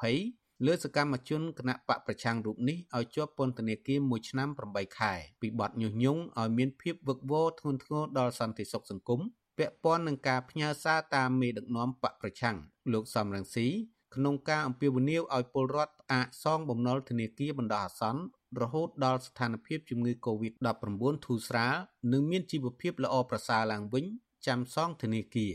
[0.00, 9.20] 2020លើសកម្មជនគណៈបកប្រឆាំងរូបនេះឲ្យជាប់ពន្ធនាគារ1ឆ្នាំ8ខែពីបទញុះញង់ឲ្យមានភាពវឹកវរធ្ងន់ធ្ងរដល់សន្តិសុខសង្គម
[9.60, 12.56] ពាក់ព័ន្ធនឹងការផ្ញើសារតាមមេដឹកនាំបកប្រឆាំង
[12.92, 13.66] លោកសំរងស៊ី
[14.14, 18.22] ក្នុងការអំពាវនាវឲ្យពលរដ្ឋផ្អាកសងបំណុលធនាគារបណ្ដោះអាសន្ន
[18.60, 21.76] រហូតដល់ស្ថានភាពជំងឺ Covid-19 ធូរស្រាល
[22.12, 24.04] និងមានជីវភាពល្អប្រសើរឡើងវិញ
[24.46, 25.54] ចាំសងធនាគារ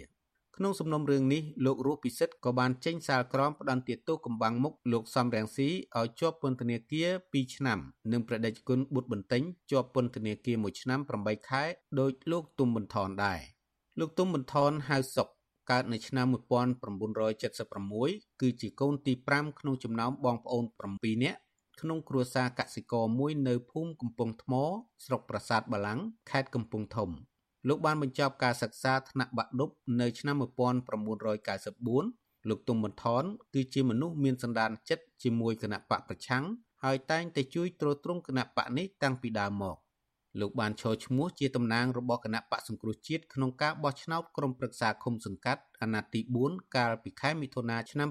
[0.58, 7.80] ក្នុងសំណុំរឿងនេះលោករស់ពិសិដ្ឋក៏បានចេញសាលក្រមផ្ដន្ទាទោសកំបាំងមុខលោកសំរងស៊ីឲ្យជាប់ពន្ធនាគារ2ឆ្នាំ
[8.12, 11.64] និងប្រដេជគុណបុត្របន្ទិញជាប់ពន្ធនាគារ1ឆ្នាំ8ខែ
[12.00, 13.55] ដោយលោកទុំបន្ថនដែរ
[14.00, 15.28] លោកទុំបន្ថនហៅសុក
[15.72, 21.40] កើតនៅឆ្នាំ1976គឺជាកូនទី5ក្នុងចំណោមបងប្អូន7នាក់
[21.82, 24.54] ក្នុងគ្រួសារកសិករមួយនៅភូមិកំពង់ថ្ម
[25.06, 27.10] ស្រុកប្រាសាទបាឡាំងខេត្តកំពង់ធំ
[27.68, 29.70] លោកបានបញ្ចប់ការសិក្សាថ្នាក់បាក់ឌុប
[30.02, 33.24] នៅឆ្នាំ1994លោកទុំបន្ថន
[33.54, 36.46] គឺជាមនុស្សមានសន្តានចិត្តជាមួយគណៈបកប្រឆាំង
[36.84, 39.78] ហើយតែងតែជួយទ្រទ្រង់គណៈបកនេះតាំងពីដើមមក
[40.40, 48.10] លោកបានឈរឈ្មោះជាតំណាងរបស់គណៈបកសង្គ្រោះជាតិក្នុងការបោះឆ្នោតក្រុមប្រឹក្សាឃុំសង្កាត់អាណត្តិទី4កាលពីខែមិថុនាឆ្នាំ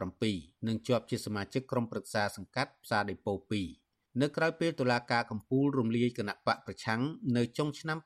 [0.00, 3.34] 2017និងជាប់ជាសមាជិកក្រុមប្រឹក្សាសង្កាត់ផ្សារដេប៉ូ
[3.76, 7.02] 2នៅក្រៅពេលតុលាការកំពូលរំលាយគណៈបកប្រឆាំង
[7.36, 7.98] នៅចុងឆ្នាំ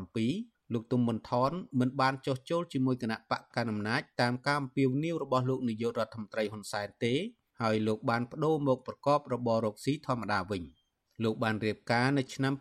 [0.00, 7.14] 2017លោកទុំមន្ថនមិនបានចុះចូលជាមួយគណៈបកកណ្ដាលអំណាចតាមការអំពាវនាវរបស់លោកនាយករដ្ឋមន្ត្រីហ៊ុនសែនទេ
[7.62, 10.64] ហើយលោកបានបដូរមកប្រកបរបររកស៊ីធម្មតាវិញ។
[11.24, 12.52] លោកបានរៀបការនៅឆ្នាំ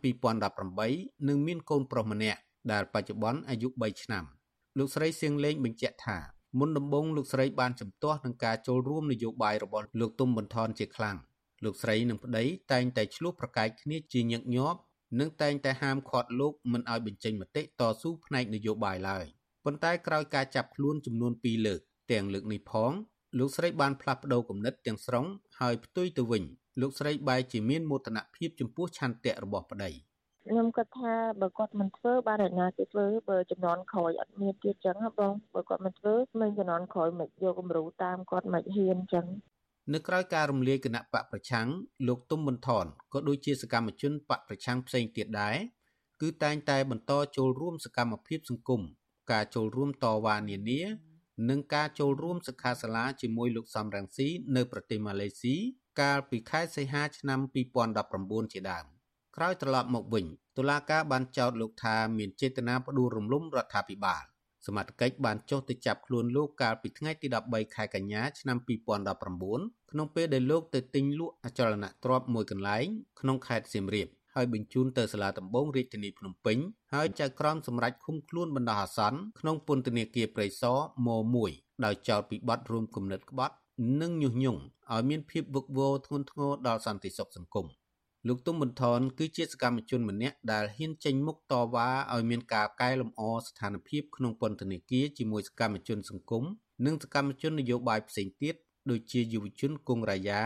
[0.60, 2.39] 2018និងមានកូនប្រុសម្នាក់
[2.72, 4.24] ដែលបច្ចុប្បន្នអាយុ3ឆ្នាំ
[4.78, 6.18] លោកស្រីសៀងលេងបញ្ជាក់ថា
[6.60, 11.18] មុនដំបូងលោកស្រីបានជំទាស់នឹងការចូលរួមនយោបាយរបស់លោកទុំបន្ថនជាខ្លាំង
[11.64, 14.80] លោកស្រីនិងប្តីតែងតែឆ្លោះប្រកែកគ្នាជាញឹកញាប់
[15.20, 19.26] និងតែងតែហាមឃាត់លោកមិនឲ្យបញ្ចេញមតិតស៊ូផ្នែកនយោបាយឡើយ
[19.66, 21.82] ប៉ុន្តែក្រោយការចាប់ខ្លួនចំនួន2លើក
[22.12, 22.91] ទាំងលើកនេះផង
[23.38, 25.26] លោកស្រីបានផ្លាស់ប្ដូរគំនិតទាំងស្រុង
[25.60, 26.43] ហើយផ្ទុយទៅវិញ
[26.82, 29.92] លោកស្រីបែរជាមានមោទនភាពចំពោះឆន្ទៈរបស់ប្តី
[30.48, 39.26] ខ្ញុំគិតថាបើគាត់មិនធ្វើបានអ្នកណាគេធ្វើបើចំនួនក្រោយអត់មានទៀតចឹងបងបើគាត់មិនធ្វើមិនចំនួនក្រោយមិនយកគំរូតាមគាត់មិនហ៊ានចឹង
[39.94, 41.68] នៅក្រៅការរំលាយគណៈបកប្រឆាំង
[42.08, 45.58] លោកទុំប៊ុនថនក៏ដូចជាសកម្មជនបកប្រឆាំងផ្សេងទៀតដែរ
[46.22, 48.82] គឺតែងតែបន្តចូលរួមសកម្មភាពសង្គម
[49.32, 50.82] ការចូលរួមតវ៉ានានា
[51.50, 55.56] និងការចូលរួមសិក្ខាសាលាជាមួយលោកសំរងស៊ីនៅប្រទេសម៉ាឡេស៊ី
[56.00, 57.39] កាលពីខែសីហាឆ្នាំ
[57.97, 58.86] 2019ជាដើម
[59.36, 60.26] ក្រោយត្រឡប់មកវិញ
[60.58, 64.24] តុលាការបានចោទលោកថាមានចេតនាផ្ដួលរំលំរដ្ឋាភិបាល
[64.66, 68.58] សមត្ថកិច្ចបានចុះទៅចាប់ខ្លួនលោកកាលពីថ្ងៃទី13ខែកញ្ញាឆ្នាំ
[69.24, 72.86] 2019ក្នុងពេលដែលលោកទៅទិញលក់អចលនទ្រព្យមួយកន្លែង
[73.20, 76.58] ក្នុងខេត្តសៀមរាបហហើយបញ្ជូនទៅសាលាដំបងរាជធានីភ្នំពេញ
[76.93, 80.78] ហើយចៅក្រមសម្រេចឃុំខ្លួនបណ្ដោះអាសន្នក្នុងពន្ធនាគារព្រៃសរ
[81.08, 81.10] ម
[81.47, 83.56] 1ដោយចោទពីបទរួមគំនិតក្បត់
[84.02, 84.62] និងញុះញង់
[84.94, 87.68] ឲ្យមានភាពវឹកវរធ្ងន់ធ្ងរដល់សន្តិសុខសង្គម
[88.28, 96.44] លោកទុំប៊ុនថនគឺជាសកម្មជនម្នាក់ដែលហ៊ានចេញមុខតវ៉ាឲ្យមានការកែលម្អស្ថានភាពក្នុងពន្ធនាគារជាមួយសកម្មជនសង្គម
[96.86, 98.56] និងសកម្មជននយោបាយផ្សេងទៀត
[98.90, 100.42] ដូចជាយុវជនគង់រាយា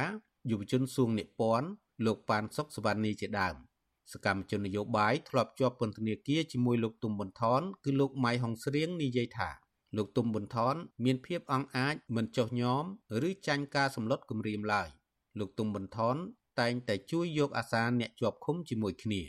[0.52, 1.68] យុវជនសួងនិពន្ធ
[2.06, 3.56] លោកប៉ានសុកសវណ្ណីជាដើម
[4.14, 9.50] សកម្មជននយោបាយធ្លាប់ជាប់ពន្ធនាគារជាមួយលោកទុំប៊ុនថនគឺលោកម៉ៃហុងស្រៀងនិយាយថា
[9.98, 10.76] លោកទុំប៊ុនថន
[11.06, 12.84] មានភាពអង់អាចមិនចុះញោម
[13.28, 14.88] ឬចាញ់ការសម្លុតគម្រាមឡើយ
[15.40, 16.16] លោកទុំប៊ុនថន
[16.60, 19.22] តែងតែជួយយកអាសាអ្នកជាប់ឃុំជាមួយគ្នា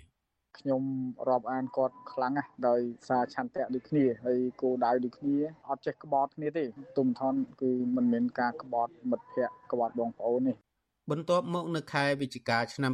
[0.58, 0.82] ខ្ញុំ
[1.28, 5.36] រាប់អានគាត់ខ្លាំងណាស់ដោយសារឆន្ទៈដូចគ្នាហើយគោលដៅដូចគ្នា
[5.68, 6.64] អត់ចេះក្បត់គ្នាទេ
[6.98, 10.52] ទុំថនគឺមិនមែនការក្បត់មិត្តភ័ក្តិក្បត់បងប្អូនទេ
[11.10, 12.92] បន្ទាប់មកនៅខែវិច្ឆិកាឆ្នាំ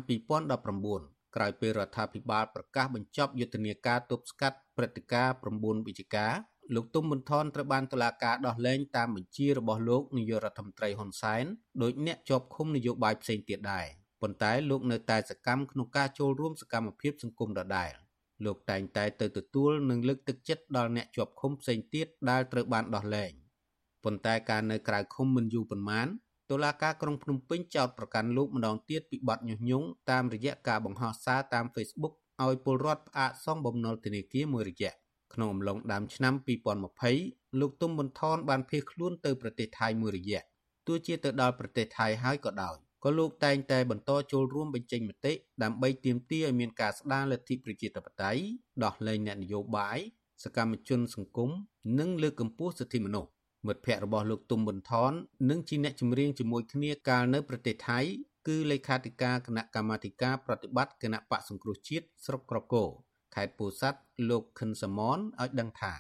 [0.67, 6.27] 2019ក្រោយពេលរដ្ឋាភិបាលប្រកាសបញ្ចប់យុទ្ធនាការទប់ស្កាត់ព្រឹត្តិការណ៍9វិច្ឆិកា
[6.75, 11.45] លោកទុំប៊ុនថនត្រូវបានតុលាការដោះលែងតាមបញ្ជារបស់លោកនាយករដ្ឋមន្ត្រីហ៊ុនសែន
[11.83, 13.87] ដោយអ្នកជាប់ឃុំនយោបាយផ្សេងទៀតដែរ
[14.23, 17.93] ប៉ុន្តែលោកនៅតែសកម្មក្នុងការចូលរួមសកម្មភាពសង្គមដដែល
[18.45, 23.33] លោកតែងតែទៅទទួលនិងលើកទឹកចិត្តដល់អ្នកជាប់ឃុំផ្សេងទៀតដែលត្រូវបានដោះលែង
[24.05, 26.07] ប៉ុន្តែការនៅក្រៅឃុំមិនយូរប៉ុន្មាន
[26.51, 34.93] តុលាការក្រុងភ្នំពេញចោទប្រកាន់លោកម្ដងទៀតពីបទញុះញង់តាមរយៈការបង្ហោះសារតាម Facebook ឲ្យពលរដ្ឋផ្អាកសងបំណុលធនាគារមួយរយៈ
[35.35, 36.35] ក្នុងអំឡុងដើមឆ្នាំ
[36.97, 40.41] 2020លោកទុំប៊ុនថនបានភៀសខ្លួនទៅប្រទេសថៃមួយរយៈ
[40.87, 48.43] ទោះជាទៅដល់ប្រទេសថៃហើយក៏ដោយក៏លោកតែងតែបន្តចូលរួមបញ្ចេញមតិដើម្បីទាមទារឲ្យមានការស្ដារលទ្ធិប្រជាធិបតេយ្យ
[48.85, 49.99] ដោះលែងអ្នកនយោបាយ
[50.45, 51.51] សកម្មជនសង្គម
[51.99, 53.31] និងលើកកម្ពស់សិទ្ធិមនុស្ស
[53.67, 55.13] មិត្តភ័ក្តិរបស់លោកទុំប៊ុនថន
[55.51, 58.01] និងជាអ្នកចម្រៀងជាមួយគ្នាកាលនៅប្រទេសថៃ
[58.49, 62.89] គឺលេខាធិការគណៈកម្មាធិការប្រតិបត្តិគណៈបកសង្គ្រោះជាតិស្រុកក្រគរ
[63.35, 64.01] ខេត្តពោធិ៍សាត់
[64.31, 65.93] លោកខិនសមនឲ្យដឹងថា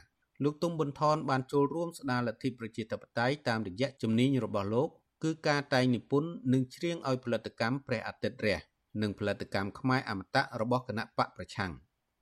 [0.45, 4.89] លោកទុំប៊ុនថនបានចូលរួមស្ដារលទ្ធិប្រជាធិបតេយ្យតាមរយៈជំនាញរបស់លោក
[5.25, 8.59] គឺការតែងនិពន្ធនិងច្រៀងឲ្យផលិតកម្មព្រះអាទិត្យរះ
[9.03, 11.73] និងផលិតកម្មខ្មែរអមតៈរបស់គណៈបកប្រឆាំង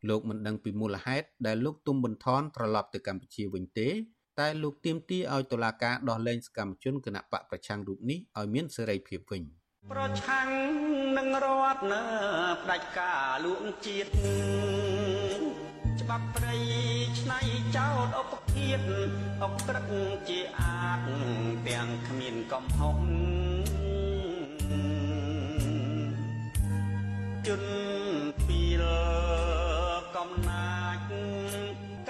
[0.08, 3.88] លោកមិនដឹងពីមូលហេតុដែលលោកទុំប៊ុនថនត្រឡប់ទៅកម្ពុជាវិញទេ
[4.38, 9.42] តែលោកទាមទារឲ្យតុលាការដោះលែងសកម្មជនគណៈបកប្រឆាំងរូបនេះឲ្យមានសេរីភាពវិញ
[9.92, 10.48] ប្រឆាំង
[11.16, 12.02] នឹងរដ្ឋនៅ
[12.62, 14.10] ផ្ដាច់ការលួងជាតិ
[16.00, 16.56] ច្បាប់ព្រៃ
[17.20, 17.40] ឆ្នៃ
[17.76, 18.82] ចោតឧបគៀប
[19.42, 19.90] អុកក្រឹក
[20.28, 21.00] ជាអាច
[21.68, 22.98] ទាំងគ្មានកំហុស
[27.46, 27.72] ជន់
[28.46, 28.84] ពីល
[30.16, 30.98] កំណាច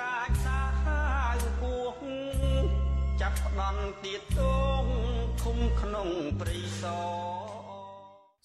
[0.00, 1.04] កាចសាហា
[1.40, 1.96] វពោះ
[3.20, 4.40] ចាប់ផ្ដន់ទៀតទ
[4.82, 4.84] ង
[5.42, 6.08] ឃុំក្នុង
[6.40, 6.84] ព្រៃស
[7.54, 7.57] រ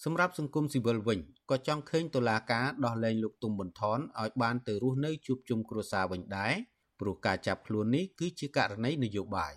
[0.04, 6.54] សម្រាប់សង្គមស៊ីវិលវិញក៏ចង់ឃើញតុលាការដោះលែងលោកទុំប៊ុនថនឲ្យបានទៅរស់នៅជួបជុំគ្រួសារវិញដែរ
[7.00, 9.54] ព្រោះការចាប់ខ្លួននេះគឺជាករណីនយោបាយ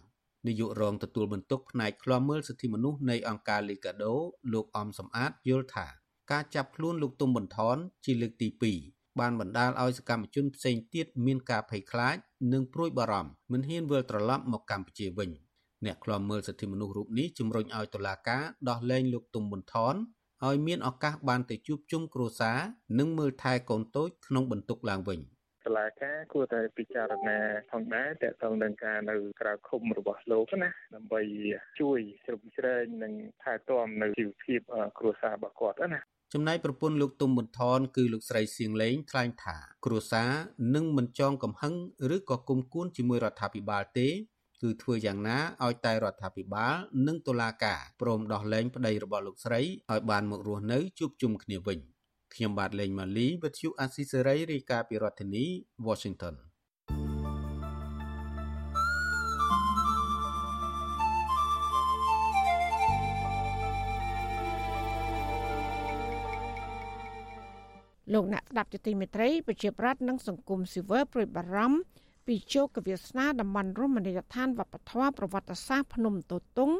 [0.46, 4.14] នាយករងទទួលបន្ទុកផ្នែកឃ្លាំមើលសិទ្ធិមនុស្សនៃអង្គការ Liga do
[4.52, 5.86] លោកអំសំអាតយល់ថា
[6.32, 8.48] ការចាប់ខ្លួនលោកទុំប៊ុនថនជាលើកទី
[8.84, 12.16] 2បានបណ្ដាលឲ្យសកម្មជនផ្សេងទៀតមានការភ័យខ្លាច
[12.52, 15.30] និងព្រួយបារម្ភមិនហ៊ានវិលត្រឡប់មកកម្ពុជាវិញ
[15.84, 19.94] អ្នកឃ្លាំមើលសិទ្ធិមនុស្សរូបនេះជំរុញឲ្យតុលាការដោះលែងលោកទុំប៊ុនថន
[20.44, 22.58] ឲ្យមានឱកាសបានទៅជួបជុំគ្រួសារ
[22.98, 25.20] និងមើលថែកូនតូចក្នុងបន្ទុកឡើងវិញ
[25.66, 27.38] តឡាការគួរតែពិចារណា
[27.70, 31.20] ផងដែរតើតើនឹងការនៅក្រៅឃុំរបស់លោកណាដើម្បី
[31.80, 33.12] ជួយជ្រោមជ្រែងនិង
[33.42, 34.60] ថែទាំនៅជីវភាព
[34.98, 36.00] គ្រួសាររបស់គាត់ណា
[36.34, 40.30] ចំណែកប្រពន្ធលោកទុំប៊ុនថនគឺលោកស្រីសៀងលេងថ្លែងថាគ្រួសារ
[40.74, 41.74] នឹងមិនចងកំហឹង
[42.16, 44.08] ឬក៏គុំគួនជាមួយរដ្ឋាភិបាលទេ
[44.62, 46.74] គឺធ្វើយ៉ាងណាឲ្យតែរដ្ឋាភិបាល
[47.06, 51.78] និងតុលាការព្រមដោះលែងប្តីរបស់លោកស្រីឲ្យបានមករស់នៅជួបជុំគ្នាវិញ
[52.34, 55.44] ខ្ញុំបាទលេងម៉ាលីវិទ្យុអាស៊ីសេរីរាយការណ៍ពីរដ្ឋធានី
[55.86, 56.36] Washington
[68.12, 71.78] លោកអ្នកស្ដាប់ជាទីមេត្រីប្រជាប្រដ្ឋនិងសង្គមស៊ីវិលព្រួយបារម្ភ
[72.26, 76.72] ពីជោគវាសនាតំបន់រមណីយដ្ឋានវប្បធម៌ប្រវត្តិសាស្ត្រភ្នំតូតុង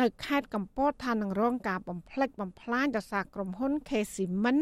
[0.00, 4.58] នៅខេត្តកំពតថានឹងរងការបំផ្លិចបំផ្លាញដោយសារក្រុមហ៊ុន KCMIN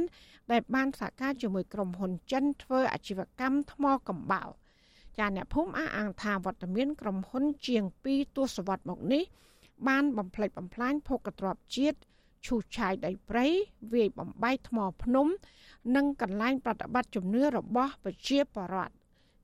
[0.53, 4.49] ដែលបានសហការជាមួយក្រុមហ៊ុនចិនធ្វើអាជីវកម្មថ្មកំបោរ
[5.18, 9.22] ចាអ្នកភូមិអះអាងថាវត្តមានក្រុមហ៊ុនជាង2ទសវត្សរ៍មកនេះ
[9.89, 11.99] បានបំផ្លិចបំផ្លាញភោគទ្រព្យជាតិ
[12.47, 13.47] ឈូសឆាយដីព្រៃ
[13.93, 15.26] វាយបំបែកថ្មភ្នំ
[15.97, 19.01] និងកន្លែងប្រតិបត្តិជំនឿរបស់ប្រជាពលរដ្ឋ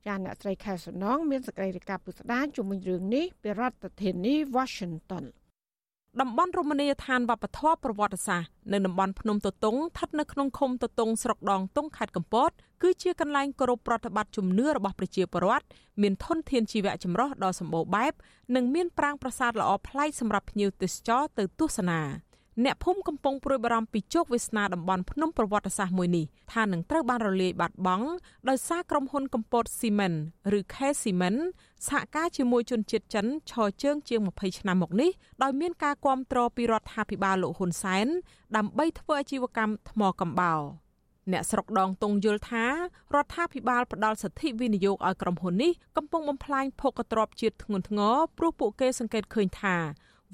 [0.09, 5.25] ចាអ្នកស្រីខែសំណងមានសេចក្តីរាយការណ៍ពុស្ដាជំវិញរឿងនេះពីរដ្ឋធានី Washington
[6.21, 12.51] តំបន់រមណីយដ្ឋានវប្បធម៌ប្រវត្តិសាស្ត្រនៅតំបន់ភ្នំទតុងស្ថិតនៅក្នុងឃុំទតុងស្រុកដងតុងខេត្តកំពត
[12.83, 15.67] គឺជាកន្លែងគោរពប្រតិបត្តិជំនឿរបស់ប្រជាពលរដ្ឋ
[16.03, 18.13] មានធនធានជីវៈចម្រុះដ៏សម្បូរបែប
[18.55, 22.01] និងមានប្រាង្គប្រាសាទល្អប្លែកសម្រាប់ភ្ញៀវទេសចរទៅទស្សនា។
[22.65, 28.07] អ្នកភូមិកំពុងព្រួយបារម្ភពីជោគវាសនាតំបន់ភ្នំប្រវត្តិសាស្ត្រមួយនេះថានឹងត្រូវបានរលាយបាត់បង់
[28.49, 30.13] ដោយសារក្រុមហ៊ុនកំពតស៊ីមិន
[30.59, 31.41] ឬ K Cement
[31.87, 35.11] សហការជាមួយជនជាតិចិនឈរជើងជាង20ឆ្នាំមកនេះ
[35.43, 38.07] ដោយមានការគ្រប់គ្រងពីរដ្ឋាភិបាលលោកហ៊ុនសែន
[38.57, 40.61] ដើម្បីធ្វើអាជីវកម្មថ្មកំបោរ
[41.33, 42.73] អ្នកស្រុកដងតុងយល់ថារ
[43.25, 49.77] ដ្ឋាភិបាលផ្ដល់សិទ្ធិវិនិយោគឲ្យក្រុមហ៊ុននេះកំពុងបំផ្លាញភោគទ្រព្យជាតិធ្ងន់ធ្ងរព្រោះពួកគេសង្កេតឃើញថា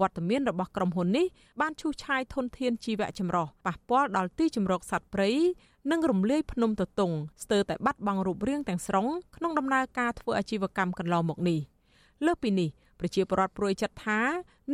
[0.00, 1.26] វត្តមានរបស់ក្រុមហ៊ុននេះ
[1.60, 5.30] បានឈូសឆាយធនធានជីវៈចម្រុះប៉ះពាល់ដល់ទីជម្រកសត្វព្រៃ
[5.90, 11.58] និងរំលាយភ្នំទតុងស្ទើរតែបាត់បង់រូបរាងទាំងស្រុងក្នុងដំណើរការធ្វើអាជីវកម្មកន្លងមកនេះ
[12.24, 12.68] លើសពីនេះ
[13.00, 14.20] ប្រជាពលរដ្ឋព្រួយចិត្តថា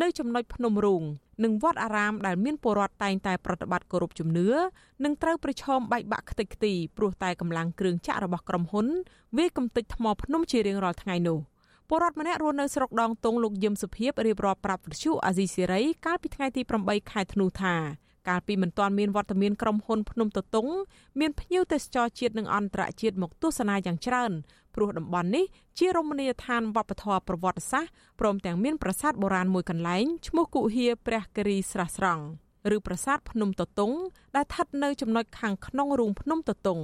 [0.02, 1.02] នៅចំណុចភ្នំរូង
[1.44, 4.48] និងវត្តអារាមដែលមានពលរដ្ឋតែងតែប្រតិបត្តិគោរពជំនឿ
[5.04, 8.86] នឹងត្រូវប្រឈមបែកបាក់ខ្ទេចខ្ទីព្រោះតែកម្លាំងគ្រឿងចាក់របស់ក្រុមហ៊ុន
[9.38, 11.38] វាយកំទេចថ្មភ្នំជារៀងរាល់ថ្ងៃនោះ។
[11.92, 17.74] ពលរដ្ឋម្នាក់រស់នៅស្រុកដងតុងលោកយឹមសុភីបរៀបរាប់ប្រាប់វិទ្យុអាស៊ីសេរីកាលពីថ្ងៃទី8ខែធ្នូថា
[18.28, 20.68] កាលពីមិនទាន់មានវត្តមានក្រុមហ៊ុនភ្នំតតុង
[21.20, 24.32] មានភ្ញៀវទេសចរជាតិនិងអន្តរជាតិមកទស្សនាយ៉ាងច្រើន
[24.74, 25.44] ព្រោះតំបន់នេះ
[25.78, 32.24] ជារមណីយដ្ឋានវប្បធម៌ប្រវត្តិសាស្ត្រព្រមទាំងមានប្រាសាទបុរាណមួយកន្លែងឈ្មោះគុហាព្រះគិរីស្រះស្រង់
[32.74, 33.92] ឬប្រាសាទភ្នំតតុង
[34.36, 36.80] ដែលស្ថិតនៅចំណុចខាងក្នុងរូងភ្នំតតុង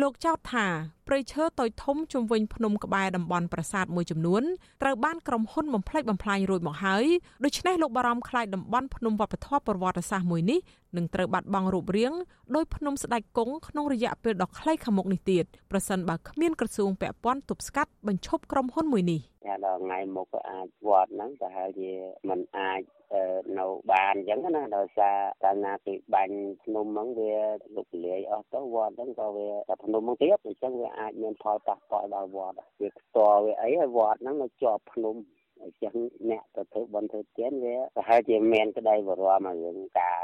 [0.00, 0.66] លោកចោទថា
[1.08, 4.42] ព្រៃឈើតូចធំជុំវិញភ្នំក្បែរតំបន់ប្រាសាទមួយចំនួន
[4.82, 7.04] ត្រូវបានក្រុមហ៊ុនបំផ្លិចបំផ្លាញរួចមកហើយ
[7.44, 10.58] ដូច្នេះលោកបារម្ភខ្លាចតំបន់ភ្នំវប្បធម៌ប្រវត្តិសាស្ត្រមួយនេះ
[10.96, 12.12] នឹងត្រូវបាត់បង់រូបរាង
[12.54, 21.90] ដោយភ្នំស្ដេចគង់ក្នុងរយៈពេលដ៏ខ្លីខាងមុខនេះទៀតប្រសិនបើគ្មានក្រសួងពាក់ព័ន្ធទប់ស្កាត់បញ្ឈប់ក្រុមហ៊ុនមួយនេះតែដល់ថ្ងៃមុខក៏អាចវត្តហ្នឹងប្រហែលជា
[22.28, 22.80] มันអាច
[23.58, 27.34] នៅបានអញ្ចឹងណាដោយសារកាលណាគេបាញ់ភ្នំហ្នឹងវា
[27.76, 35.16] លុកលាយអស់ទៅវត្តហ្នឹងក៏វាតែភ្នំហ្នឹងទៀតអញ្ចឹងវាអាចមានផលប៉ះពាល់ដល់វត្តវាផ្ទាល់វាអីហើយវត្តហ្នឹងនៅជាប់ភ្នំ
[35.62, 35.94] អញ្ចឹង
[36.30, 40.18] អ្នកទៅធ្វើបន់ធ្វើទានវាប្រហែលជាមានក្តីបារម្ភឲ្យរឿងការ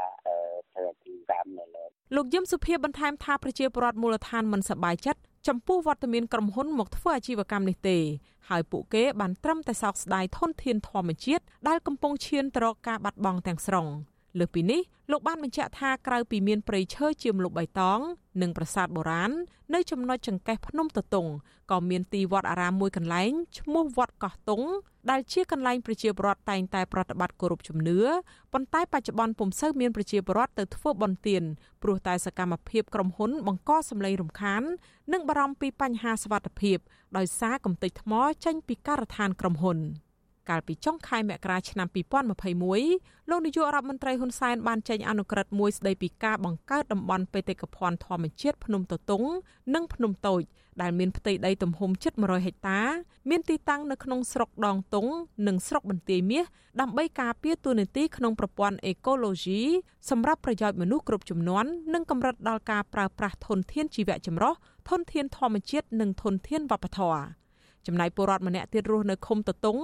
[0.74, 0.88] ធ្វើ
[1.30, 1.84] កម្មនៅលើ
[2.16, 7.98] លោកយឹមសុភាបន្ថែមថាប្រជាពលរដ្ឋមូលដ្ឋានមិនសប្បាយចិត្តចំពោះវត្តមានក្រុមហ៊ុនមកធ្វើអាជីវកម្មនេះទេ
[8.48, 13.86] ហើយពួកគេបានត្រឹមតែសោកស្ដាយធនធានធម្មជាតិដែលកំពុងឈានទៅរកការបាត់បង់ទាំងស្រុង។
[14.38, 18.00] លើសពីនេះលោកបានបញ្ជាក់ថាក្រៅពីមានព្រៃឈើជាម្លប់បៃតង
[18.42, 19.30] និងប្រាសាទបុរាណ
[19.74, 21.26] នៅចំណុចចង្កេះភ្នំតតុង
[21.70, 24.62] ក៏មានទីវត្តអារាមមួយកន្លែងឈ្មោះវត្តកោះតុង
[25.10, 27.98] ដែលជាកន្លែងប្រជាពលរដ្ឋតែងតែប្រតិបត្តិគោរពជំនឿ
[28.52, 31.42] ប៉ុន្តែបច្ចុប្បន្នពុំសូវមានប្រជាពលរដ្ឋទៅធ្វើបុណ្យទាន
[31.82, 34.62] ព្រោះតែសកម្មភាពក្រុមហ៊ុនបង្កសម្លេងរំខាន
[35.12, 36.78] និងបារម្ភពីបញ្ហាសវត្ថិភាព
[37.16, 38.12] ដោយសារកំទេចថ្ម
[38.44, 39.78] ចេញពីការដ្ឋានក្រុមហ៊ុន។
[40.50, 41.88] កាលពីចុងខែមករាឆ្នាំ
[42.58, 49.24] 2021លោកនាយករដ្ឋមន្ត្រីហ៊ុនសែនបានចេញអនុក្រឹត្យមួយស្តីពីការបង្កើតតំបន់បេតិកភណ្ឌធម្មជាតិភ្នំតតុង
[49.74, 50.42] និងភ្នំតូច
[50.82, 52.80] ដែលមានផ្ទៃដីទំហំជិត100ហិកតា
[53.30, 55.06] មានទីតាំងនៅក្នុងស្រុកដងតុង
[55.46, 56.44] និងស្រុកបន្ទាយមាស
[56.80, 59.60] ដើម្បីការពារទូនាទីក្នុងប្រព័ន្ធអេកូឡូស៊ី
[60.10, 64.54] សម្រាប់ប្រយោជន៍មនុស្សគ្រប់ជំនាន់និងកម្រិតដល់ការប្រើប្រាស់ធនធានជីវៈចម្រុះ
[64.88, 67.22] ធនធានធម្មជាតិនិងធនធានវប្បធម៌
[67.90, 69.78] ចំណែកពលរដ្ឋម្នាក់ទៀតរស់នៅឃុំតតុង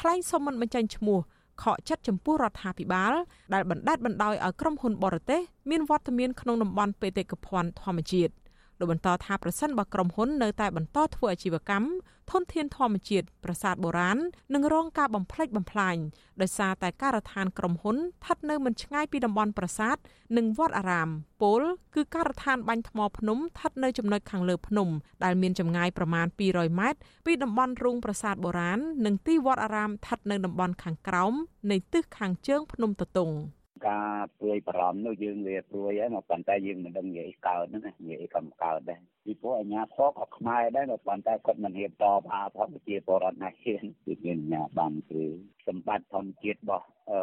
[0.00, 1.18] ថ្លែងសុំមិនបញ្ចេញឈ្មោះ
[1.62, 3.12] ខកចិត្តចំពោះរដ្ឋាភិបាល
[3.54, 5.40] ដែលបណ្ដេតបណ្ដោយឲ្យក្រុមហ៊ុនបរទេស
[5.70, 8.32] មានវត្តមានក្នុងតំបន់បេតិកភណ្ឌធម្មជាតិ
[8.78, 11.86] លោកបន្តថាប្រសិនបើក្រុមហ៊ុននៅតែបន្តធ្វើអាជីវកម្ម
[12.30, 14.18] ធនធានធម្មជាតិប្រាសាទបុរាណ
[14.54, 15.96] នឹងរងការបំផ្លិចបំផ្លាញ
[16.40, 19.96] ដោយសារតែការដ្ឋានក្រុមហ៊ុនស្ថិតនៅមិនឆ្ងាយពីតំបន់ប្រាសាទ
[20.36, 21.08] និងវត្តអារាម
[21.42, 21.62] ពល
[21.94, 24.88] គឺការដ្ឋានបាញ់ថ្មភ្នំស្ថិតនៅចំណុចខាងលើភ្នំ
[25.24, 31.34] ដែលមានចម្ងាយប្រមាណ200ម៉ែត្រពីតំបន់រូងប្រាសាទបុរាណនិងទីវត្តអារាមស្ថិតនៅតំបន់ខាងក្រោម
[31.70, 33.30] នៃទិសខាងជើងភ្នំតតុង។
[33.88, 45.22] ការព្រួយបារម្ភនោះយើងវាព្រួយហើយមកប៉ុន្តែយើងមិនដឹងនិយាយកើតហ្នឹងនិយាយកំកើតដែរពីព្រោះអាញាធរក៏ខ្មែរដែរក៏ប៉ុន្តែគាត់មិនហ៊ានតបអាផងជាបរដ្ឋណាហ៊ានគឺមានអាញាបានគឺ
[45.66, 47.20] សម្បត្តិធម្មជាតិរបស់អឺ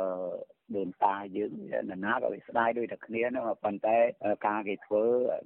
[0.75, 1.51] ដូនតាយើង
[1.89, 3.97] នរណាក៏វាស្ដាយដូចតែគ្នាហ្នឹងប៉ុន្តែ
[4.47, 5.03] ការគេធ្វើ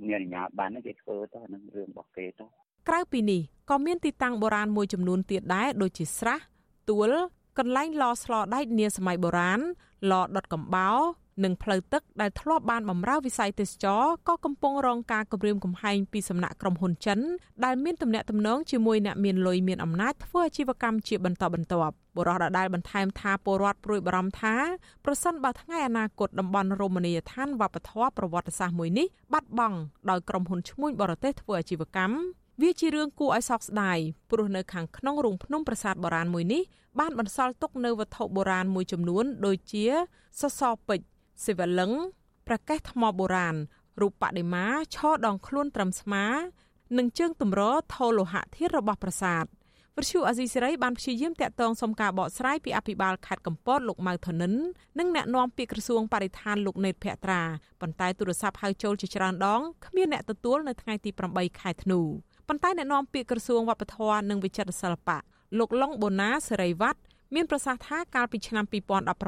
[0.07, 2.45] មានអាញាបានគេធ្វើទៅនឹងរឿងរបស់គេទៅ
[2.89, 3.41] ក្រៅពីនេះ
[3.71, 6.37] ក៏មានទីតាំងបុរាណមួយចំនួនទៀតដែរដូចជាស្រះ
[6.89, 7.11] ទួល
[7.59, 9.59] កន្លែងឡស្លដែកនាសម័យបុរាណ
[10.11, 10.91] ឡដុតកំបោ
[11.43, 17.19] និងផ្លូវទឹកដែលធ្លាប់បានបម្រើវិស័យទេសចរក៏កំពុងរងការគំរាមកំហែងពីសំណាក់ក្រុមហ៊ុនចិន
[17.65, 24.55] ដែលមានទំនាក់ទំនងជាមួយអ្នកមានលុយមានអំណាចធ្វើអាជីវកម្មជាបន្តបន្ទាប់បរិះដដែលបន្ថែមថាពលរដ្ឋព្រួយបារម្ភថា
[25.05, 29.77] ប្រសិនបើថ្ងៃអនាគតតំបន់រមណីយដ្ឋានវប្បធម៌ប្រវត្តិសាស្ត្រមួយនេះបាត់បង់
[30.09, 32.17] ដោយក្រុមហ៊ុនឈ្មួញបរទេសធ្វើអាជីវកម្ម
[32.61, 33.97] វាជារឿងគួរឲ្យសោកស្ដាយ
[34.31, 36.61] ព្រោះនៅខាងក្នុងរូងភ្នំប្រាសាទបុរាណមួយនេះ
[36.99, 39.85] បានបន្សល់ទុកនៅវត្ថុបុរាណមួយចំនួន ដូចជា
[40.41, 41.05] សសរពេជ្រ
[41.45, 41.91] សិវលឹង
[42.47, 43.55] ប្រកេះថ្មបុរាណ
[44.01, 44.65] រូបបដិមា
[44.95, 46.25] ឈរដងខ្លួនត្រឹមស្មា
[46.97, 47.61] និងជើងទម្រ
[47.93, 49.45] ថោលោហៈធាតុរបស់ប្រាសាទ
[49.97, 54.53] វិទ្យុអាស៊ីសេរីបានព្យាយាមតាក់ទងសុំការបកស្រាយពីអភិបាលខេត្តកំពតលោកម៉ៅធនិន
[54.99, 57.41] និងអ្នកនាំពាក្យក្រសួងបរិស្ថានលោកណេតភក្ត្រា
[57.81, 61.99] ប៉ុន្តែទូរស័ព្ទហៅចូលជាច្រើនដងគ្មានអ្នកទទួលនៅថ្ងៃទី8ខែធ្នូ
[62.47, 65.19] ប៉ុន្តែអ្នកនាំពាក្យក្រសួងវប្បធម៌និងវិចិត្រសិល្បៈ
[65.57, 67.01] លោកឡុងបូណាសេរីវ័ត្ន
[67.35, 68.65] មានប្រសាសន៍ថាកាលពីឆ្នាំ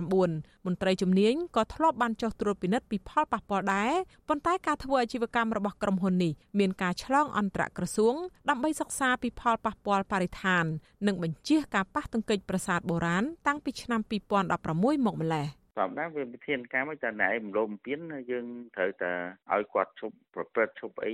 [0.01, 3.91] 2019មន្ត្រីជំនាញក៏ធ្លាប់បានចុះត្រួតពិនិត្យពីផលប៉ះពាល់ដែរ
[4.27, 8.15] ប៉ុន្តែការធ្វើអាជីវកម្មរបស់ក្រុមហ៊ុននេះមានការឆ្លងអន្តរក្រសួង
[8.49, 10.65] ដើម្បីសិក្សាពីផលប៉ះពាល់បរិស្ថាន
[11.07, 15.47] និងបញ្ជាការប៉ះទង្គិចប្រាសាទបុរាណតាំងពីឆ្នាំ2016មកម្លេះ។
[15.77, 17.99] សម្រាប់វាវិធានការមិនតែណែរំលោភបំពាន
[18.31, 18.45] យើង
[18.75, 19.11] ត្រូវតែ
[19.53, 21.13] ឲ្យគាត់ឈប់ប្រព្រឹត្តឈប់អី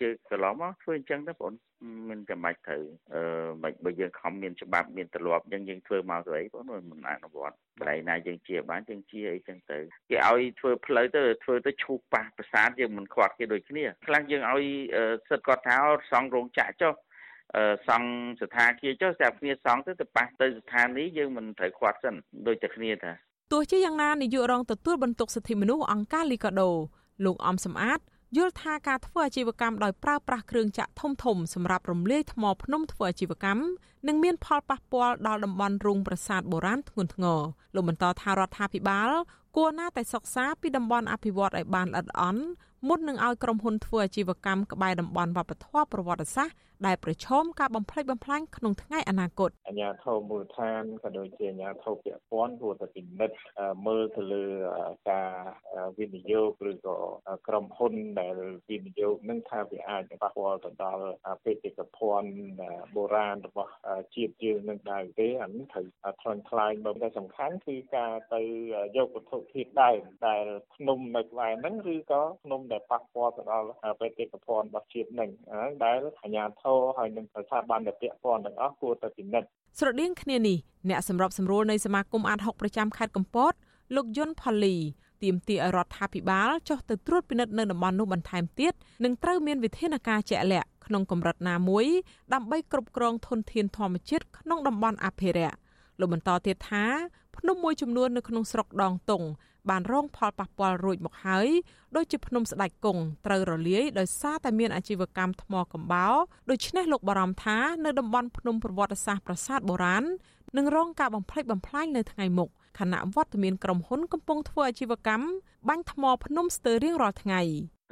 [0.00, 1.52] ជើកន្លងមកធ្វើអញ្ចឹងទៅបង
[2.10, 2.84] មិនចាំបាច់ត្រូវ
[3.14, 3.22] អឺ
[3.62, 9.78] មិនបើយើងខំមានច្បាប់មានទម្លាប់អញ្ចឹងយើងធ្វើមកទៅអីបងមិនអនុវត្តកន្លែងណាយើងជាបានយើងជាអីចឹងទៅ
[10.10, 14.66] គេឲ្យធ្វើផ្លូវទៅធ្វើទៅឈូសប៉ះប្រាសាទយើងមិនខ្វាត់គេដូចគ្នាខ្លះយើងឲ្យ
[15.28, 15.76] សិទ្ធគាត់ថា
[16.10, 16.94] សង់រោងចក្រចុះ
[17.88, 18.08] សង់
[18.40, 22.14] ស្ថានភាពចុះស្រាប់គ្នាសង់ទៅទៅប៉ះទៅស្ថានីយ៍យើងមិនត្រូវខ្វាត់សិន
[22.46, 23.12] ដូចតែគ្នាថា
[23.52, 26.70] ទោះជាយ៉ាងណានាយករងទទួលបន្ទុកសិទ្ធិមនុស្សអង្គការលីកាដូ
[27.24, 28.00] លោកអំសំអាត
[28.36, 33.62] យល់ថាការធ្វើអាជីវកម្មដោយប្រើប្រាស់គ្រឿងចាក់ធំធំសម្រាប់រំលាយថ្មភ្នំធ្វើអាជីវកម្ម
[34.08, 37.40] នឹងមានផលប៉ះពាល់ដល់តំបន់រូងប្រាសាទបុរាណធ្ងន់ធ្ងរ
[37.74, 39.10] លោកបន្តថារដ្ឋាភិបាល
[39.56, 42.42] គួរណាតែសិក្សាពីតំបន់អភិវឌ្ឍឲ្យបានល្អិតល្អន់
[42.86, 46.56] មុននឹងឲ្យក្រុមហ៊ុនធ្វើអាជីវកម្មក្បែរតំបន់វប្បធម៌ប្រវត្តិសាស្ត្រ
[46.86, 53.36] ដែលប្រឈមការបំផ្លិចបំផ្លាញក្នុងថ្ងៃអនាគតអាជ្ញាធរមូលដ្ឋានក៏ដូចជាអាជ្ញាធរពាក់ព័ន្ធគួរតែពិនិត្យ
[53.86, 54.44] មើលទៅលើ
[55.10, 55.30] ការ
[55.98, 56.96] វិនិយោគឬក៏
[57.48, 58.34] ក្រុមហ៊ុនដែល
[58.70, 61.04] វិនិយោគនឹងថាវាអាចប៉ះពាល់ទៅដល់
[61.44, 62.30] បេតិកភណ្ឌ
[62.94, 63.72] បុរាណរបស់
[64.14, 65.86] ជាតិយើងនឹងដែរទេអានេះត្រូវ
[66.22, 68.42] ថ្លឹងថ្លែងមកតែសំខាន់គឺការទៅ
[68.96, 73.66] យកវត្ថុធាតុដើមដែលភ្នំនៅក្បែរហ្នឹងឬក៏ភ្នំដែលប៉ះពាល់ទៅដល់
[74.00, 75.30] បេតិកភណ្ឌរបស់ជាតិហ្នឹង
[75.84, 79.48] ដែលអាជ្ញាធររហើយនឹងស្ថាប័នដែលពាក់ព័ន្ធទាំងអស់គួរតែពិនិត្យ
[79.78, 80.56] ស្រដៀងគ្នានេះ
[80.88, 83.52] អ្នកសម្របសម្រួលនៃសមាគមអាត6ប្រចាំខេត្តកំពត
[83.96, 84.76] លោកយុនផល្លី
[85.22, 88.72] ទាមទារឲ្យរដ្ឋាភិបាលចុះទៅត្រួតពិនិត្យនៅតំបន់នោះបន្ថែមទៀត
[89.04, 91.86] និងត្រូវមានវិធានការជាក់លាក់ក្នុងកម្រិតណាមួយ
[92.34, 95.56] ដើម្បីគ្រប់គ្រងធនធានធម្មជាតិក្នុងតំបន់អភិរក្ស
[96.00, 96.84] លោកបន្តទៀតថា
[97.36, 99.22] ភ្នំមួយចំនួននៅក្នុងស្រុកដងតុង
[99.70, 101.48] បានរងផលប៉ះពាល់រួចមកហើយ
[101.96, 106.14] ដូចជាភ្នំស្ដេចគង់ត្រូវរលាយដោយសារតែមានអាជីវកម្មថ្មកំបោរ
[106.50, 110.04] ដូច្នេះលោកបារម្ភថានៅតំបន់ភ្នំប្រវត្តិសាស្ត្រប្រាសាទបុរាណ
[110.56, 112.48] នឹងរងការបំផ្លិចបំផ្លាញនៅថ្ងៃមុខ
[112.78, 115.26] ខណៈវត្តមានក្រុមហ៊ុនកំពុងធ្វើអាជីវកម្ម
[115.68, 117.42] បាញ់ថ្មភ្នំស្ទើររៀងរាល់ថ្ងៃ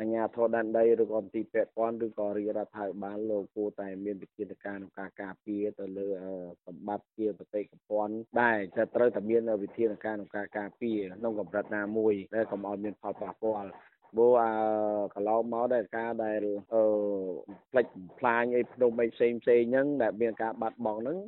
[0.01, 6.07] អញ្ញាធរដែនដីឬក៏ទីពាក់ព័ន្ធឬក៏រាជរដ្ឋាភិបាលលោកគួរតែមានវិធានការក្នុងការការពារទៅលើ
[6.67, 13.69] សម្បត្តិជាបតិកភណ្ឌដែរតែត្រូវតែមានវិធានការក្នុងការការពារក្នុងកម្រិតណាមួយដែលកុំឲ្យមានផលប៉ះពាល់
[14.15, 14.53] ព្រោះអា
[15.15, 16.41] កន្លងមកដែលការដែល
[16.75, 16.85] អឺ
[17.71, 17.87] ផ្លិច
[18.19, 21.19] ផ្លាញអីភ្នំអីផ្សេងផ្សេងហ្នឹងដែលមានការបាត់បង់ហ្នឹង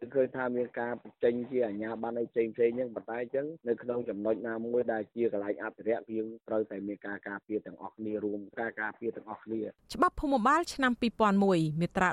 [0.00, 9.60] គឺឃើញថាមានការបញ្ចេញជាអាញាបានអីផ្សេងផ្សេងហ្នឹងប៉ុន្តែអញ្ចឹងនៅក្នុងចំណុចណាមួយដែលជាកន្លែងអភិរក្សយើងត្រូវតែមានការការពារទាំងអស់គ្នារួមការការពារទាំងអស់គ្នា
[9.94, 10.92] ច្បាប់ភូមិបាលឆ្នាំ
[11.36, 12.08] 2001មាត្រា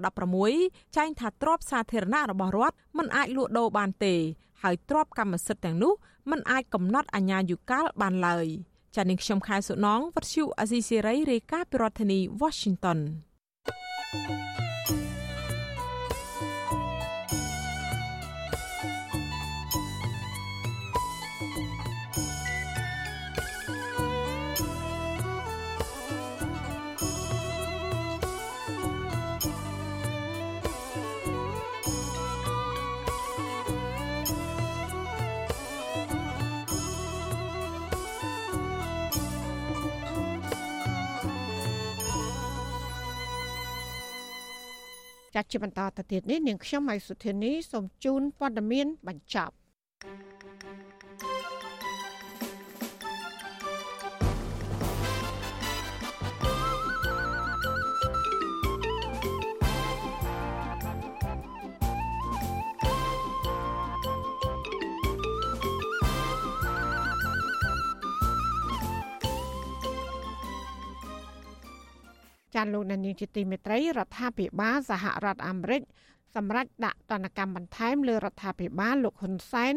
[0.46, 4.16] 16ចែងថាទ្រព្យសាធារណៈរបស់រដ្ឋមិនអាចលក់ដូរបានទេ
[4.62, 5.94] ហើយទ្រព្យកម្មសិទ្ធិទាំងនោះ
[6.32, 8.46] មិនអាចកំណត់អាជ្ញាយុកាលបានឡើយ
[8.96, 13.00] ចានាងខ្ញុំខែសុណងវັດឈូអាស៊ីសេរីរាយការណ៍ពីរដ្ឋធានី Washington
[14.14, 14.73] thank you
[45.34, 49.54] ចាត់ជាបន្តទៅទៀតនេះនាងខ្ញុំម៉ៃសុធានីសូមជូនព័ត៌មានបញ្ចប់
[72.56, 75.82] ចាលោកនានីជាទីមេត្រីរដ្ឋាភិបាលសហរដ្ឋអាមេរិក
[76.36, 79.76] សម្រាប់ដាក់ទណ្ឌកម្មបន្ថែមលើរដ្ឋាភិបាលលោកហ៊ុនសែន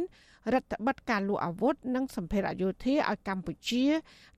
[0.55, 3.85] រដ្ឋបិទការលក់អាវុធនិងសម្ភារៈយោធាឲ្យកម្ពុជា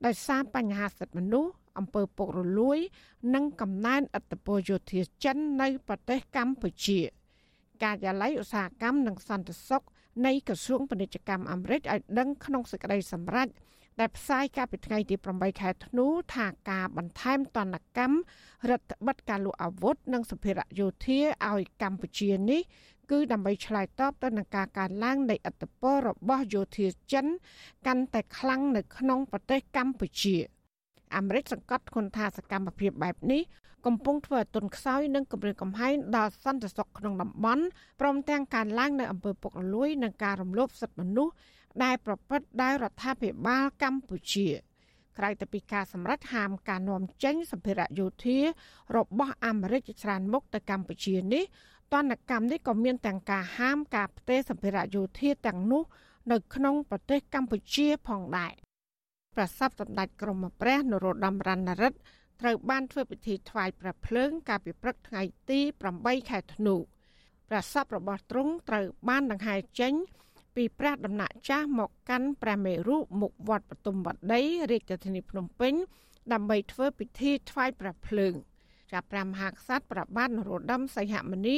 [0.05, 2.79] ដោយសារបញ្ហាសិទ្ធិមនុស្សអំពើពុករលួយ
[3.35, 6.99] និងកំណែនឥទ្ធិពលយោធាចិននៅប្រទេសកម្ពុជា
[7.83, 9.83] ការិយាល័យឧស្សាហកម្មនិងសន្តិសុខ
[10.25, 13.47] នៃក្រសួងពាណិជ្ជកម្មអាមេរិកឲ្យដឹងក្នុងសេចក្តីសម្រេច
[13.99, 18.17] ដែលផ្សាយកាលពីថ្ងៃទី8ខែធ្នូថាការបន្ថែមទណ្ឌកម្ម
[18.69, 21.19] រដ្ឋបិទការលក់អាវុធនិងសម្ភារៈយោធា
[21.49, 22.61] ឲ្យកម្ពុជានេះ
[23.11, 27.25] គឺដើម្បីឆ្លើយតបទៅនឹងការកើនឡើងនៃឥទ្ធិពលរបស់យោធាចិន
[27.87, 30.35] កាន់តែខ្លាំងនៅក្នុងប្រទេសកម្ពុជា
[31.15, 33.41] អាមេរិកសង្កត់ធ្ងន់ថាសកម្មភាពបែបនេះ
[33.85, 37.63] កំពុងធ្វើឲ្យទុនខ្សោយនិងគម្រាមកំហែងដល់សន្តិសុខក្នុងតំបន់
[37.99, 41.33] ព្រមទាំងការឡើងនៅអំពើពុករលួយនិងការរំលោភសិទ្ធិមនុស្ស
[41.83, 44.47] ដែលប្រព្រឹត្តដោយរដ្ឋាភិបាលកម្ពុជា
[45.17, 48.37] ក្រៅពីការសម្រេចហាមការនាំចេញសម្ភារៈយោធា
[48.95, 51.43] របស់អាមេរិកច្រើនមុខទៅកម្ពុជានេះ
[51.93, 55.83] ទណ្ឌកម្មនេះក៏មានទាំងការហាមការផ្ទេរសម្ភារៈយោធាទាំងនោះ
[56.31, 58.53] នៅក្នុងប្រទេសកម្ពុជាផងដែរ
[59.35, 61.97] ប្រសពសម្ដេចក្រមព្រះនរោត្តមរណរដ្ឋ
[62.41, 65.59] ត្រូវបានធ្វើពិធីថ្វាយព្រះភ្លើងកាលពីព្រឹកថ្ងៃទី
[65.95, 66.75] 8ខែធ្នូ
[67.49, 69.93] ប្រសពរបស់ទ្រង់ត្រូវបានដង្ហែចេញ
[70.59, 74.41] ពីព្រះដំណាក់ចាស់មកកាន់ព្រះមេរុមុខវត្តបទុមវត្តី
[74.71, 75.73] រាជធានីភ្នំពេញ
[76.33, 78.33] ដើម្បីធ្វើពិធីថ្វាយព្រះភ្លើង
[78.91, 81.57] ចាប់ព្រះមហាក្សត្រប្របាទនរោត្តមសីហមុនី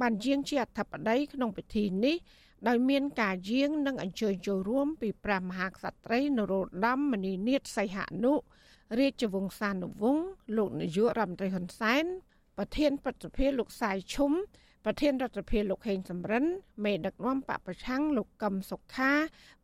[0.00, 2.16] បានយាងជាអធិបតីក្នុងពិធីនេះ
[2.68, 8.32] ដោយមានការយាងនិងអញ្ជើញចូលរួម ពីព្រះមហាក្សត្រីនរោត្តមមនីនាថសីហនុ
[8.98, 10.26] រាជវង្សានុវង្ស
[10.56, 12.04] លោកនាយករដ្ឋមន្ត្រីហ៊ុនសែន
[12.56, 14.32] ប្រធានប្រតិភិលោកសាយឈុំ
[14.90, 16.44] ប្រធានរដ្ឋសភាលោកហេងសំរិន
[16.84, 19.12] មេដឹកនាំបពប្រឆាំងលោកកឹមសុខា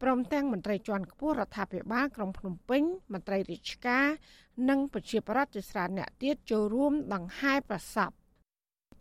[0.03, 4.07] ព្រមទាំងមន្ត្រីជាន់ខ្ពស់រដ្ឋាភិបាលក្រុងភ្នំពេញមន្ត្រីរាជការ
[4.69, 8.13] និងប្រជាប្រដ្ឋជាច្រើនអ្នកទៀតចូលរួមដង្ហែប្រសពត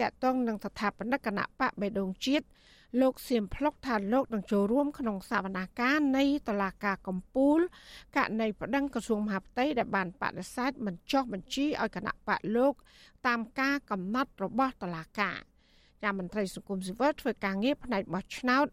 [0.09, 2.45] កតងនឹងស្ថាបនិកគណៈបកបេដងជាតិ
[3.01, 7.63] លោកសៀមភ្លុកថាលោកនឹងចូលរួមក្នុងសវនាការនៃតឡាការកម្ពុជា
[8.15, 12.73] ករណីប្តឹងក្រសួងមហាផ្ទៃដែលបានបដិសេធមិនចុះបញ្ជីឲ្យគណៈបកលោក
[13.27, 15.39] តាមការកំណត់របស់តឡាការ
[16.03, 18.67] ចាំមន្ត្រីសង្គមស៊ីវិលធ្វើការងារផ្នែកបោះឆ្នោត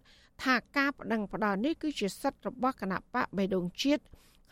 [0.45, 4.03] ថាការបដិងផ្ដាល់នេះគឺជាសិទ្ធិរបស់គណៈបកបេដងជាតិ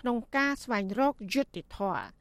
[0.00, 2.18] ក្នុងការស្វែងរកយុត្តិធម៌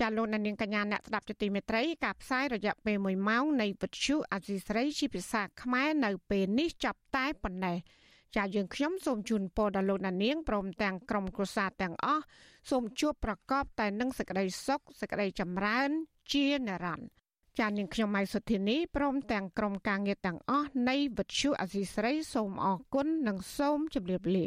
[0.00, 7.76] ចាលោកនាងកញ្ញាអ្នកស្ដាប់ជាទីមេត្រីការផ្សាយរយៈពេល1ម៉ោងនៃវិទ្យុអាស៊ីសេរីជាភាសាខ្មែរនៅពេលនេះចាប់តែប៉ុណ្ណេះ
[8.36, 12.24] ចាយើងខ្ញុំសូមជូនពរដល់លោកនាងព្រមទាំងក្រុមគ្រួសារទាំងអស់
[12.70, 15.90] សូមជួបប្រកបតែនឹងសេចក្តីសុខសេចក្តីចម្រើន
[16.32, 17.08] ជានិរន្តរ៍
[17.58, 24.46] ចានាងខ្ញុំម៉ៃសុធានីព្រមទាំងក្រុមការងារទាំងអស់នៃវិទ្យុអាស៊ីសេរីសូមអរគុណនិងសូមជម្រាបលា